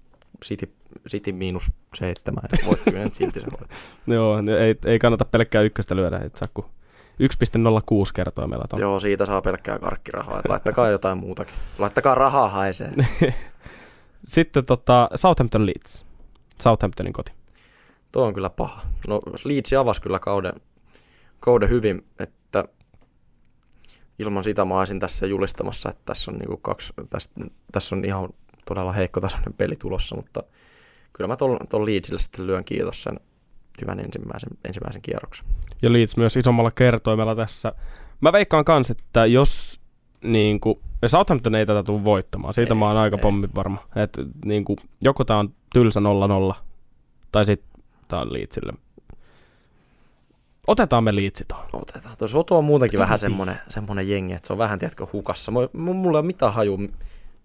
[0.45, 0.73] City,
[1.09, 2.43] City miinus seitsemän.
[2.53, 3.71] Ja voit kyllä nyt silti se voit.
[4.17, 8.81] Joo, ei, ei kannata pelkkää ykköstä lyödä, et saa kun 1,06 kertoo meillä ton.
[8.81, 10.39] Joo, siitä saa pelkkää karkkirahaa.
[10.39, 11.55] Et laittakaa jotain muutakin.
[11.79, 12.93] Laittakaa rahaa haisee.
[14.27, 16.05] Sitten tota, Southampton Leeds.
[16.63, 17.33] Southamptonin koti.
[18.13, 18.83] Tuo on kyllä paha.
[19.09, 20.53] No Leeds avasi kyllä kauden,
[21.41, 22.35] kauden hyvin, että
[24.19, 27.31] ilman sitä mä olisin tässä julistamassa, että tässä on, niinku kaksi, tässä,
[27.73, 28.29] tässä on ihan
[28.67, 30.43] todella heikkotasoinen peli tulossa, mutta
[31.13, 33.21] kyllä mä tuon, Leedsille sitten lyön kiitos sen
[33.83, 35.47] hyvän ensimmäisen, ensimmäisen kierroksen.
[35.83, 37.73] Ja Leeds myös isommalla kertoimella tässä.
[38.21, 39.81] Mä veikkaan kans, että jos
[40.25, 43.23] niin kuin, Southampton ei tätä tule voittamaan, siitä Ei, mä oon aika ei.
[43.23, 43.79] pommin varma.
[43.97, 46.01] Että niin kuin, joko tää on tylsä
[46.53, 46.55] 0-0,
[47.33, 48.73] tai sitten tää on Leedsille.
[50.67, 51.67] Otetaan me Leedsi tuohon.
[51.73, 52.17] Otetaan.
[52.17, 55.53] Tuo Soto on muutenkin vähän semmoinen, semmoinen jengi, että se on vähän, tiedätkö, hukassa.
[55.73, 56.79] Mulla ei ole mitään haju,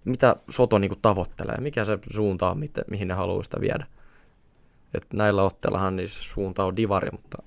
[0.06, 3.86] mitä Soto niinku tavoittelee, mikä se suunta on, mihin ne haluaa sitä viedä.
[4.94, 7.38] Et näillä otteellahan niin se suunta on divari, mutta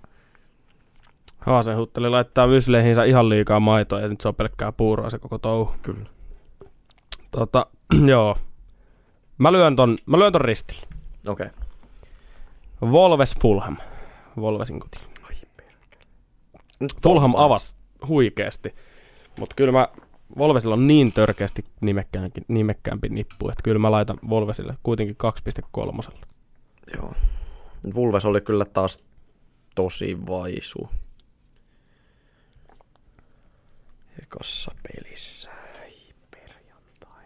[1.38, 5.38] Haasen hutteli laittaa mysleihinsä ihan liikaa maitoa, ja nyt se on pelkkää puuroa se koko
[5.38, 5.74] touhu.
[5.82, 6.06] kyllä.
[7.30, 7.66] Tota,
[8.12, 8.36] joo.
[9.38, 10.86] Mä lyön ton, mä lyön ton ristille.
[11.28, 11.46] Okei.
[11.46, 12.92] Okay.
[12.92, 13.76] Wolves Fulham.
[14.38, 14.80] Wolvesin
[16.88, 17.02] koti.
[17.02, 17.74] Fulham avasi
[18.08, 18.74] huikeasti.
[19.38, 19.88] Mutta kyllä mä,
[20.38, 25.16] Volvesilla on niin törkeästi nimekkäänkin, nimekkäämpi nippu, että kyllä mä laitan Volvesille kuitenkin
[26.10, 26.18] 2.3.
[26.96, 27.14] Joo.
[27.94, 29.04] Vulves oli kyllä taas
[29.74, 30.88] tosi vaisu.
[34.22, 35.50] Ekassa pelissä.
[36.30, 37.24] Perjantai.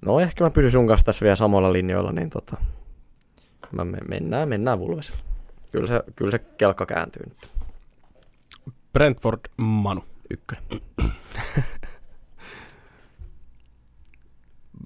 [0.00, 2.56] No ehkä mä pysyn sun kanssa tässä vielä samoilla linjoilla, niin tota,
[3.72, 5.25] mä me, mennään, mennään Vulvesilla.
[5.76, 7.48] Kyllä se, kyllä se kelkka kääntyy nyt.
[8.92, 10.04] Brentford Manu.
[10.30, 10.64] Ykkönen.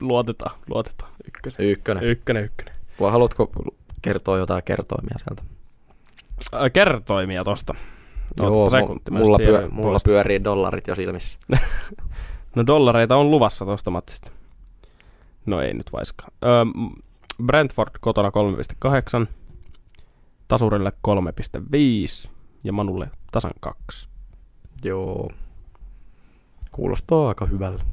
[0.01, 1.13] Luotetaan, luotetaan.
[1.27, 1.71] Ykkönen.
[1.71, 2.05] Ykkönen.
[2.05, 2.75] Ykkönen, ykkönen.
[3.01, 3.53] Vai haluatko
[4.03, 5.43] kertoa jotain kertoimia sieltä?
[6.73, 7.75] Kertoimia tosta.
[8.41, 8.71] Joo,
[9.11, 11.39] mulla, pyö, mulla pyörii dollarit jo silmissä.
[12.55, 14.31] No dollareita on luvassa tosta matsista.
[15.47, 16.33] No ei nyt vaiskaan.
[16.45, 16.65] Öö,
[17.47, 18.31] Brentford kotona
[19.25, 19.40] 3.8.
[20.51, 22.31] Tasurille 3.5.
[22.65, 24.09] Ja Manulle tasan 2.
[24.85, 25.31] Joo.
[26.71, 27.85] Kuulostaa aika hyvällä.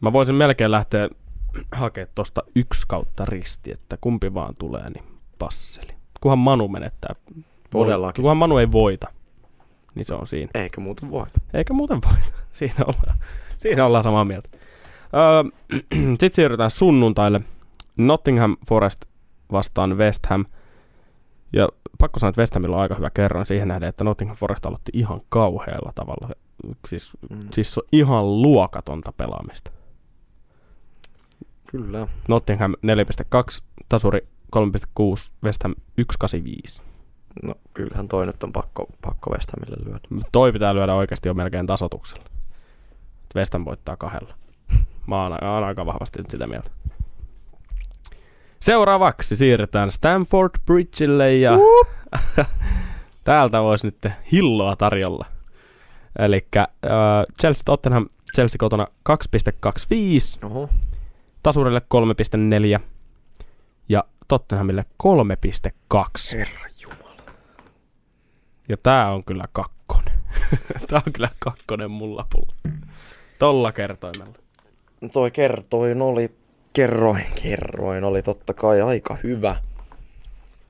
[0.00, 1.08] Mä voisin melkein lähteä
[1.72, 5.04] hakemaan tosta yksi kautta risti, että kumpi vaan tulee, niin
[5.38, 5.94] passeli.
[6.20, 7.14] Kunhan Manu menettää.
[7.70, 8.22] Todellakin.
[8.22, 9.08] Kunhan Manu ei voita,
[9.94, 10.50] niin se on siinä.
[10.54, 11.32] Eikä muuten voit.
[11.54, 12.26] Eikä muuten voita.
[12.52, 13.18] Siinä ollaan,
[13.58, 14.48] siinä ollaan samaa mieltä.
[15.14, 15.78] Öö,
[16.20, 17.40] Sitten siirrytään sunnuntaille.
[17.96, 19.04] Nottingham Forest
[19.52, 20.44] vastaan West Ham.
[21.52, 21.68] Ja
[22.00, 24.92] pakko sanoa, että West Hamilla on aika hyvä kerran siihen nähden, että Nottingham Forest aloitti
[24.94, 26.28] ihan kauhealla tavalla.
[26.88, 27.48] Siis, Mm.
[27.54, 29.70] siis se on ihan luokatonta pelaamista.
[31.70, 32.06] Kyllä.
[32.28, 36.82] Nottingham 4.2, tasuri 3.6, West Ham 1.85.
[37.42, 40.24] No kyllähän toi nyt on pakko, pakko West Hamille lyödä.
[40.32, 42.24] Toi pitää lyödä oikeasti jo melkein tasotuksella.
[43.36, 44.34] West Ham voittaa kahdella.
[45.06, 46.70] Mä oon, oon aika vahvasti nyt sitä mieltä.
[48.62, 51.58] Seuraavaksi siirrytään Stamford Bridgeille ja
[53.24, 55.26] Täältä voisi nyt hilloa tarjolla.
[56.18, 56.68] Eli äh,
[57.40, 60.68] Chelsea Tottenham, Chelsea kotona 2,25, Oho.
[61.42, 61.82] tasurille
[62.76, 62.80] 3,4
[63.88, 66.38] ja Tottenhamille 3,2.
[66.38, 67.22] Herra Jumala.
[68.68, 70.14] Ja tää on kyllä kakkonen.
[70.88, 72.54] tää on kyllä kakkonen mun lapulla.
[73.38, 74.34] Tolla kertoimella.
[75.00, 76.39] No toi kertoin oli,
[76.72, 79.56] kerroin, kerroin oli totta kai aika hyvä.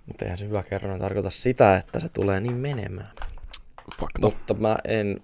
[0.06, 3.12] Mutta eihän se hyvä kerroin tarkoita sitä, että se tulee niin menemään.
[4.00, 4.20] Fakta.
[4.20, 5.20] Mutta mä en,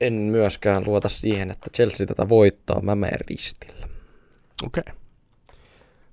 [0.00, 2.80] en myöskään luota siihen, että Chelsea tätä voittaa.
[2.80, 3.88] Mä menen ristillä.
[4.62, 4.82] Okei.
[4.86, 4.94] Okay.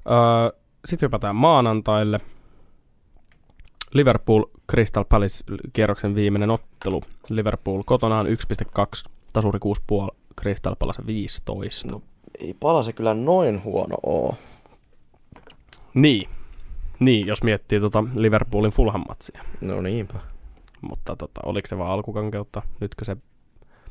[0.10, 2.20] Öö, Sitten hypätään maanantaille.
[3.94, 5.44] Liverpool Crystal Palace
[5.74, 7.04] kierroksen viimeinen ottelu.
[7.30, 9.60] Liverpool kotonaan 1,2, tasuri
[10.12, 11.88] 6,5, Crystal Palace 15.
[11.88, 12.02] No.
[12.40, 14.36] Ei pala se kyllä noin huono oo.
[15.94, 16.30] Niin.
[17.00, 19.44] Niin, jos miettii tota Liverpoolin Fulham-matsia.
[19.62, 20.20] No niinpä.
[20.82, 22.62] Mutta tota, oliko se vaan alkukankeutta?
[22.80, 23.18] Nytkö se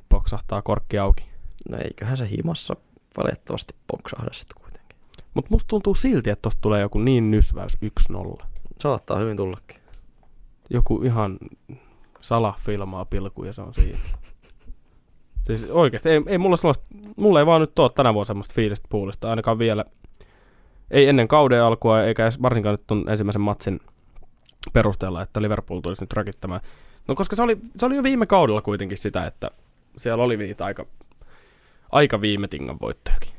[0.09, 1.25] poksahtaa korkki auki?
[1.69, 2.77] No eiköhän se himassa
[3.17, 4.97] valitettavasti poksahda sitten kuitenkin.
[5.35, 7.79] Mutta musta tuntuu silti, että tosta tulee joku niin nysväys
[8.41, 8.45] 1-0.
[8.79, 9.77] Saattaa hyvin tullakin.
[10.71, 11.39] Joku ihan
[12.21, 13.99] sala filmaa pilku ja se on siinä.
[15.57, 16.85] Siis oikeesti, ei, ei mulla sellaista,
[17.17, 19.85] mulla ei vaan nyt ole tänä vuonna semmoista fiilistä puolista, ainakaan vielä.
[20.91, 23.81] Ei ennen kauden alkua, eikä varsinkaan nyt ton ensimmäisen matsin
[24.73, 26.61] perusteella, että Liverpool tulisi nyt rakittamaan.
[27.09, 29.51] No koska se oli, se oli jo viime kaudella kuitenkin sitä, että
[29.97, 30.87] siellä oli niitä aika,
[31.93, 33.31] aika viime tingan voittojakin.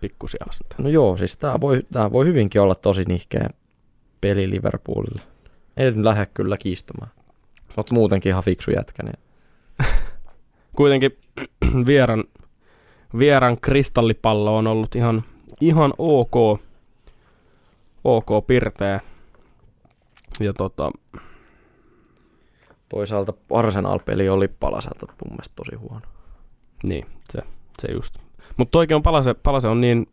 [0.00, 0.84] Pikkusia vastaan.
[0.84, 3.48] No joo, siis tää voi, tää voi hyvinkin olla tosi nihkeä
[4.20, 5.22] peli Liverpoolille.
[5.76, 7.10] En lähde kyllä kiistämään.
[7.76, 9.18] Oot muutenkin ihan fiksu jätkä, niin
[10.76, 11.18] kuitenkin
[11.86, 12.24] vieran,
[13.18, 15.24] vieran kristallipallo on ollut ihan,
[15.60, 16.60] ihan ok,
[18.04, 19.00] ok pirteä.
[20.40, 20.92] Ja tota,
[22.88, 26.06] toisaalta Arsenal-peli oli palaselta mun mielestä tosi huono.
[26.82, 27.40] niin, se,
[27.80, 28.14] se just.
[28.56, 30.06] Mutta oikein on palase, palase on niin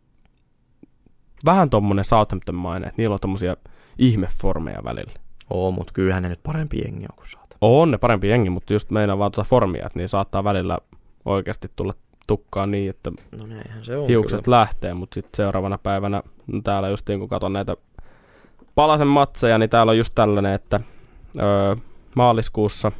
[1.44, 3.56] vähän tommonen Southampton-mainen, että niillä on tommosia
[3.98, 5.12] ihmeformeja välillä.
[5.50, 7.49] Oo, mut kyllähän ne nyt parempi jengi on kuin.
[7.60, 10.78] On ne parempi jengi, mutta just meidän vaan tuota formia, että niin saattaa välillä
[11.24, 11.94] oikeasti tulla
[12.26, 14.58] tukkaan niin, että No näinhän se on hiukset kyllä.
[14.58, 17.76] lähtee, mutta sitten seuraavana päivänä no täällä just niin kun katson näitä
[18.74, 20.80] palasen matseja, niin täällä on just tällainen, että
[21.40, 21.76] öö,
[22.16, 22.92] maaliskuussa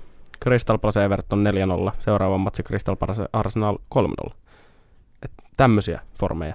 [0.44, 1.44] Crystal Palace Everton
[1.88, 3.78] 4-0, seuraava matsi Crystal Palace Arsenal
[4.28, 4.30] 3-0.
[5.22, 6.54] Et tämmösiä formeja.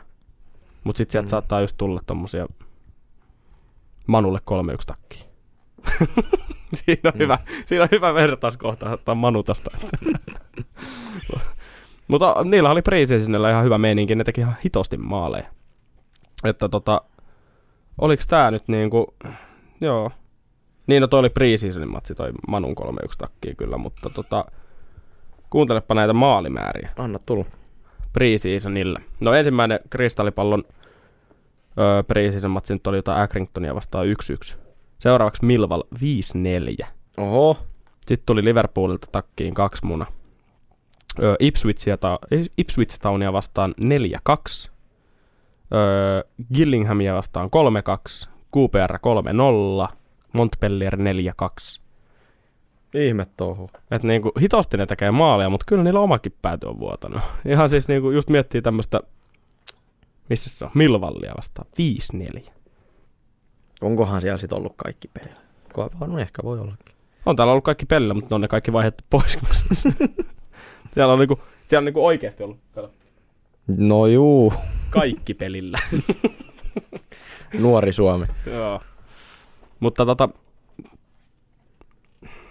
[0.83, 1.29] Mutta sitten sieltä Mm.
[1.29, 2.45] saattaa just tulla tommosia
[4.07, 5.25] Manulle 3-1 takkiin.
[6.85, 7.19] siinä, on Mm.
[7.19, 9.71] hyvä, siinä on hyvä vertauskohta ottaa Manu tosta.
[12.07, 15.45] Mutta niillä oli preseasonilla ihan hyvä meininki, ne teki ihan hitosti maaleja.
[16.43, 17.01] Että tota,
[18.01, 19.15] oliks tää nyt niinku,
[19.81, 20.11] joo.
[20.87, 22.85] Niin no toi oli preseasonin matsi, toi Manun 3-1
[23.17, 24.45] takkiin kyllä, mutta tota,
[25.49, 27.45] kuuntelepa näitä maalimääriä Anna tulla.
[28.13, 28.99] preseasonilla.
[29.25, 30.63] No ensimmäinen kristallipallon
[31.79, 34.05] öö, preseason matsi nyt oli jotain Accringtonia vastaan
[34.53, 34.57] 1-1.
[34.99, 35.83] Seuraavaksi Milval
[36.83, 36.85] 5-4.
[37.17, 37.57] Oho.
[38.07, 40.05] Sitten tuli Liverpoolilta takkiin kaksi muna.
[41.23, 42.19] Öö, Ipswichia ta-
[42.57, 44.71] Ipswich Townia vastaan 4-2.
[45.73, 46.23] Öö,
[46.53, 48.29] Gillinghamia vastaan 3-2.
[48.57, 48.97] QPR
[49.91, 49.95] 3-0.
[50.33, 50.99] Montpellier 4-2.
[52.95, 53.69] Ihme touhu.
[53.91, 57.21] Et niinku hitosti ne tekee maaleja, mutta kyllä niillä omakin pääty on vuotanut.
[57.45, 58.99] Ihan siis niinku just miettii tämmöstä,
[60.29, 61.67] missä se on, Milvallia vastaan
[62.47, 62.51] 5-4.
[63.81, 65.41] Onkohan siellä sit ollut kaikki pelillä?
[65.77, 66.95] Vaan no ehkä voi ollakin.
[67.25, 69.39] On täällä ollut kaikki pelillä, mutta ne on ne kaikki vaihdettu pois.
[70.93, 72.91] siellä on niinku, siellä on niinku oikeesti ollut kato,
[73.77, 74.53] No juu,
[74.89, 75.79] kaikki pelillä.
[77.59, 78.25] nuori Suomi.
[78.45, 78.81] Joo.
[79.79, 80.29] Mutta tota,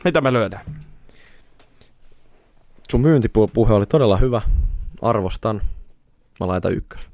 [0.05, 0.65] mitä me lyödään?
[2.91, 4.43] Sun myyntipuhe oli todella hyvä.
[5.03, 5.61] Arvostan.
[6.41, 7.14] Mä laitan ykkös.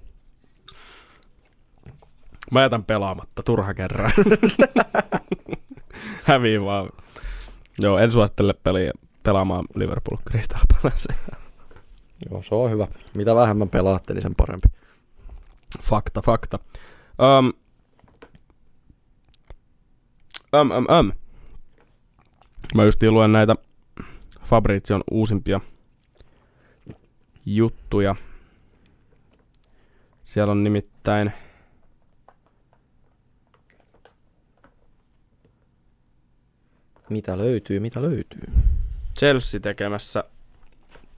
[2.51, 4.11] Mä jätän pelaamatta, turha kerran.
[6.25, 6.91] Hävii vaan.
[7.79, 8.93] Joo, en suosittele peliä
[9.23, 11.15] pelaamaan Liverpool Crystal Palace.
[12.31, 12.87] Joo, se on hyvä.
[13.15, 14.69] Mitä vähemmän pelaatte, niin sen parempi.
[15.83, 16.59] Fakta, fakta.
[17.23, 17.53] Öm,
[20.55, 21.13] öm, öm, öm.
[22.75, 23.57] Mä just luen näitä
[24.45, 25.61] Fabrizion uusimpia
[27.47, 28.17] juttuja.
[30.25, 31.33] Siellä on nimittäin
[37.11, 38.41] Mitä löytyy, mitä löytyy?
[39.19, 40.25] Chelsea tekemässä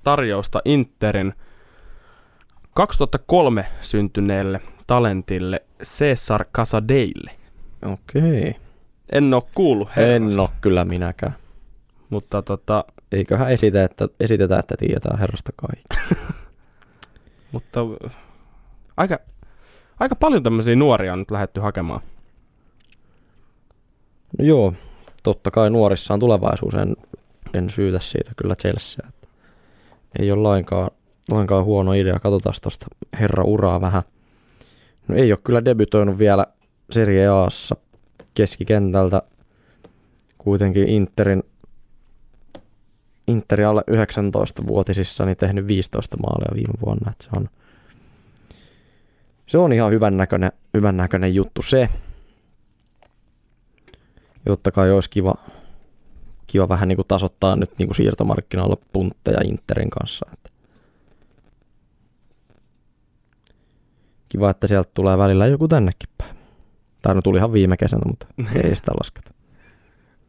[0.05, 1.35] tarjousta Interin
[2.75, 7.31] 2003 syntyneelle talentille Cesar Casadeille.
[7.85, 8.57] Okei.
[9.13, 11.33] en ole kuullut En herrasta, ole kyllä minäkään.
[12.11, 16.25] mutta tota, Eiköhän esitä, että, esitetä, että tiedetään herrasta kaikki.
[17.53, 17.81] mutta
[18.97, 19.19] aika,
[20.01, 22.01] aika paljon tämmöisiä nuoria on nyt lähetty hakemaan.
[24.39, 24.75] No joo,
[25.23, 26.97] totta kai nuorissa on tulevaisuus, en,
[27.55, 29.07] en syytä siitä kyllä Chelsea.
[29.09, 29.29] Että
[30.19, 30.91] ei ole lainkaan,
[31.31, 32.87] lainkaan huono idea, katsotaan tuosta
[33.21, 34.03] herra uraa vähän.
[35.09, 36.47] No ei ole kyllä debytoinut vielä
[36.91, 37.77] Serie Aassa
[38.35, 39.23] keskikentältä
[40.39, 41.43] kuitenkin Interin
[43.27, 47.11] Interi alle 19-vuotisissa niin tehnyt 15 maalia viime vuonna.
[47.11, 47.49] Että se, on,
[49.47, 51.89] se on ihan hyvän näköinen, hyvän näköinen juttu se.
[54.47, 55.35] Jotta kai olisi kiva,
[56.47, 60.27] kiva vähän niin kuin tasoittaa nyt niin kuin siirtomarkkinoilla puntteja Interin kanssa.
[60.33, 60.51] Että
[64.29, 66.37] kiva, että sieltä tulee välillä joku tännekin päin.
[67.03, 69.31] Tai no tulihan viime kesänä, mutta ei sitä lasketa.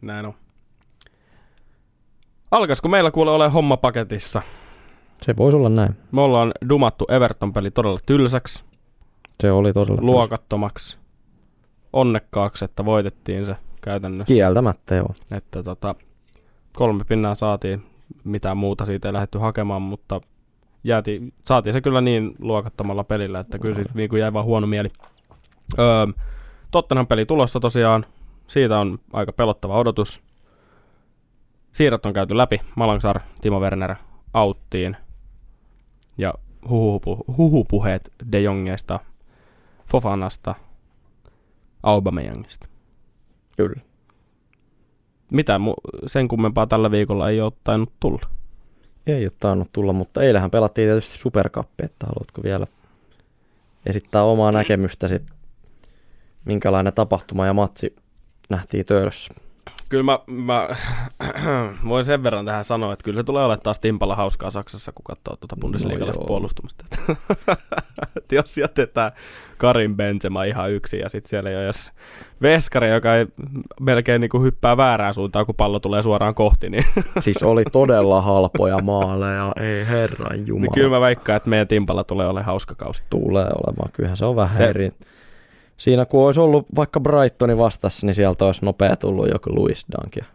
[0.01, 0.33] Näin on.
[2.51, 4.41] Alkaisiko meillä kuule ole homma paketissa?
[5.21, 5.97] Se voisi olla näin.
[6.11, 8.63] Me ollaan dumattu Everton-peli todella tylsäksi,
[9.41, 10.97] Se oli todella luokattomaksi,
[11.93, 14.33] onnekkaaksi, että voitettiin se käytännössä.
[14.33, 15.15] Kieltämättä joo.
[15.31, 15.95] Että tota,
[16.73, 17.83] kolme pinnaa saatiin,
[18.23, 20.21] mitään muuta siitä ei lähdetty hakemaan, mutta
[20.83, 24.89] jäätiin, saatiin se kyllä niin luokattomalla pelillä, että kyllä siitä niin jäi vaan huono mieli.
[25.79, 26.07] Öö,
[26.71, 28.05] Tottenham peli tulossa tosiaan,
[28.47, 30.21] siitä on aika pelottava odotus.
[31.71, 33.95] Siirrot on käyty läpi, Malangsar, Timo Werner
[34.33, 34.97] auttiin
[36.17, 36.33] ja
[36.69, 38.99] huhupu, huhupuheet De Jongista,
[39.91, 40.55] Fofanasta,
[41.83, 42.72] Aubameyangista
[43.57, 43.81] Kyllä.
[45.31, 48.29] mitä mu- sen kummempaa tällä viikolla ei ole tainnut tulla.
[49.07, 52.67] Ei ole tainnut tulla, mutta eilähän pelattiin tietysti Supercuppi, että haluatko vielä
[53.85, 55.21] esittää omaa näkemystäsi,
[56.45, 57.95] minkälainen tapahtuma ja matsi
[58.49, 59.33] nähtiin töölössä.
[59.89, 60.69] Kyllä mä, mä
[61.89, 65.03] voin sen verran tähän sanoa, että kyllä se tulee olemaan taas timpalla hauskaa Saksassa, kun
[65.03, 66.27] katsoo tuota Bundesliigalaista joo.
[66.27, 66.85] puolustumista.
[68.31, 69.11] Jos jätetään
[69.57, 71.91] Karin Benzema ihan yksin ja sitten siellä ei ole jos
[72.41, 73.27] veskari, joka ei
[73.79, 76.85] melkein niin kuin hyppää väärään suuntaan, kun pallo tulee suoraan kohti, niin,
[77.19, 80.61] Siis oli todella halpoja maaleja, ei herran jumala.
[80.61, 83.03] niin kyllä mä väikkaan, että meidän timpalla tulee olemaan hauska kausi.
[83.09, 84.91] Tulee olemaan, kyllähän se on vähän Se- eri.
[85.77, 90.27] Siinä kun olisi ollut vaikka Brightoni vastassa, niin sieltä olisi nopea tullut joku Luis Dunk.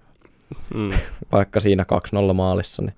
[0.74, 0.90] Mm.
[1.32, 1.84] Vaikka siinä
[2.30, 2.94] 2-0 maalissa, niin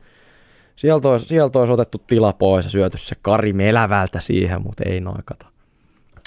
[0.77, 5.01] sieltä olisi, sieltä olisi otettu tila pois ja syöty se Kari Melävältä siihen, mutta ei
[5.01, 5.47] noin kato.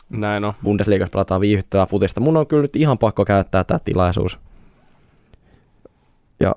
[0.09, 0.53] Näin on.
[0.63, 2.21] Bundesliigassa pelataan viihyttävää futista.
[2.21, 4.39] Mun on kyllä nyt ihan pakko käyttää tämä tilaisuus.
[6.39, 6.55] Ja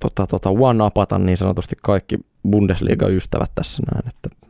[0.00, 2.18] tota, tota, one-upata niin sanotusti kaikki
[2.50, 4.46] Bundesliga-ystävät tässä näin, että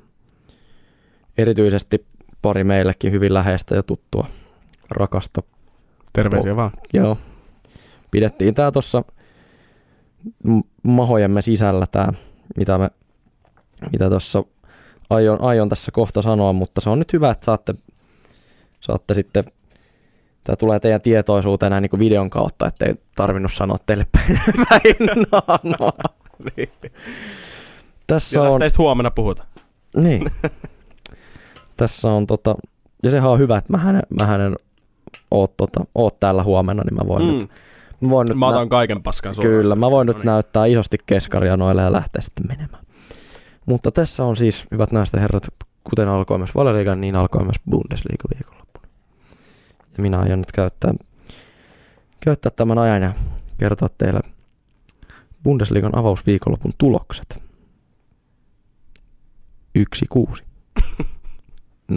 [1.39, 2.07] erityisesti
[2.43, 4.27] pari meillekin hyvin läheistä ja tuttua
[4.91, 5.43] rakasta.
[6.13, 6.71] Terveisiä vaan.
[6.93, 7.19] Joo.
[8.11, 9.03] Pidettiin tää tuossa
[10.83, 12.13] mahojemme sisällä tää,
[12.59, 12.91] mitä me
[13.93, 14.45] mitä tuossa
[15.11, 17.75] aion, aion tässä kohta sanoa, mutta se on nyt hyvä, että saatte,
[18.81, 19.45] saatte sitten,
[20.45, 25.27] tämä tulee teidän tietoisuuteen näin niin kuin videon kautta, ettei tarvinnut sanoa teille päin, päin
[25.33, 25.93] naanoa.
[28.07, 29.45] Tässä Ja on, tästä huomenna puhuta.
[29.97, 30.31] niin.
[31.81, 32.55] Tässä on tota,
[33.03, 34.57] ja sehän on hyvä, että mä hänen, mä hänen
[35.31, 37.29] oot, tota, oot täällä huomenna, niin mä voin Mm.
[37.33, 37.49] nyt,
[38.01, 39.55] mä voin nyt Mä nä- otan kaiken paskan suoraan.
[39.57, 40.27] Kyllä, mä voin No nyt niin.
[40.27, 42.85] näyttää isosti keskaria noille ja lähteä sitten menemään.
[43.67, 45.43] Mutta tässä on siis, hyvät naiset ja herrat,
[45.85, 48.87] kuten alkoi myös Valeriigan, niin alkoi myös Bundesliga viikonloppuna.
[49.97, 50.95] Ja minä aion nyt käyttää,
[52.21, 53.13] käyttää tämän ajan ja
[53.59, 54.21] kertoa teille
[55.43, 57.43] Bundesliigan avausviikonlopun tulokset.
[59.79, 60.43] 1-6.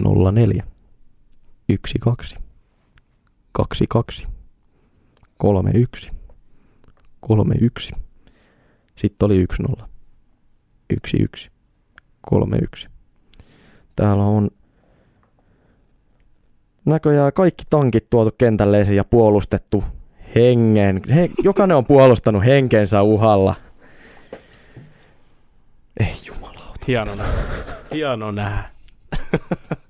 [0.02, 0.64] 0-4.
[2.36, 2.38] 1-2.
[4.24, 4.28] 2-2.
[5.44, 6.12] 3-1.
[7.26, 7.98] 3-1.
[8.96, 9.46] Sitten oli
[9.80, 9.84] 1-0.
[10.94, 11.50] 1-1.
[12.32, 12.90] 3-1.
[13.96, 14.50] Täällä on
[16.86, 19.84] näköjään kaikki tankit tuotu kentälle esiin ja puolustettu
[20.36, 21.02] hengen.
[21.16, 23.56] He, jokainen on puolustanut henkensä uhalla.
[26.00, 26.74] Ei jumala.
[26.88, 27.34] Hieno nähdä.
[27.94, 28.64] Hieno nähdä.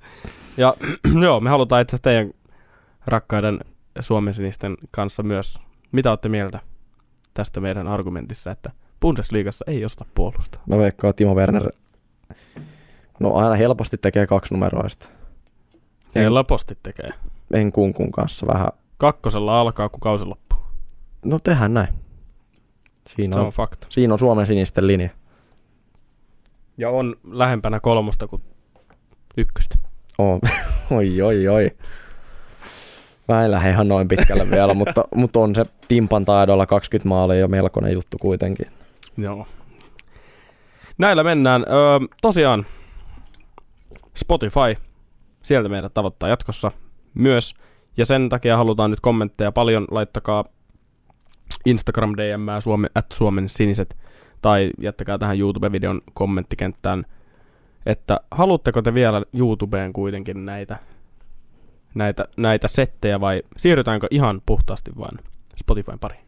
[0.58, 0.74] ja
[1.24, 2.34] joo, me halutaan itse asiassa teidän
[3.06, 3.60] rakkaiden
[4.00, 5.60] Suomen sinisten kanssa myös.
[5.92, 6.60] Mitä olette mieltä
[7.34, 10.62] tästä meidän argumentissa, että Bundesliigassa ei osata puolustaa?
[10.70, 11.72] Mä veikkaan, että Timo Werner
[13.20, 15.10] no aina helposti tekee kaksi numeroista.
[16.16, 17.08] Helposti tekee.
[17.54, 18.68] en kunkun kanssa vähän.
[18.98, 20.60] Kakkosella alkaa, kun kausi loppuu.
[21.26, 21.88] No tehdään näin.
[23.08, 23.88] Siinä Se on, on fakta.
[23.90, 25.10] siinä on Suomen sinisten linja.
[26.78, 28.42] Ja on lähempänä kolmosta kuin
[29.38, 29.78] ykköstä.
[30.92, 31.72] Oi, oi, oi.
[33.28, 37.40] Mä en lähde ihan noin pitkälle vielä, mutta, mutta on se Timpan taidolla 20 maalia
[37.40, 38.68] jo melkoinen juttu kuitenkin.
[39.18, 39.48] Joo.
[40.98, 41.66] Näillä mennään.
[41.68, 42.66] Öö, tosiaan
[44.16, 44.78] Spotify,
[45.44, 46.72] sieltä meidät tavoittaa jatkossa
[47.14, 47.54] myös.
[47.98, 49.88] Ja sen takia halutaan nyt kommentteja paljon.
[49.92, 50.46] Laittakaa
[51.66, 53.98] Instagram DM Suomen, at Suomen siniset
[54.42, 57.06] tai jättäkää tähän YouTube-videon kommenttikenttään,
[57.86, 60.80] että haluatteko te vielä YouTubeen kuitenkin näitä,
[61.96, 65.20] näitä, näitä settejä vai siirrytäänkö ihan puhtaasti vain
[65.58, 66.26] Spotifyn pariin?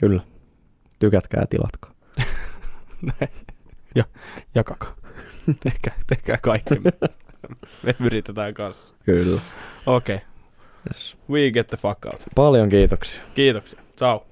[0.00, 0.22] Kyllä.
[0.98, 1.90] Tykätkää ja tilatkaa.
[3.94, 4.04] ja
[4.54, 4.96] jakakaa.
[5.64, 6.74] tehkää, tehkää kaikki.
[7.82, 8.94] Me yritetään kanssa.
[9.04, 9.40] Kyllä.
[9.86, 10.16] Okei.
[10.16, 10.28] Okay.
[10.88, 11.18] Yes.
[11.30, 12.22] We get the fuck out.
[12.34, 13.22] Paljon kiitoksia.
[13.34, 13.80] Kiitoksia.
[13.96, 14.29] Ciao.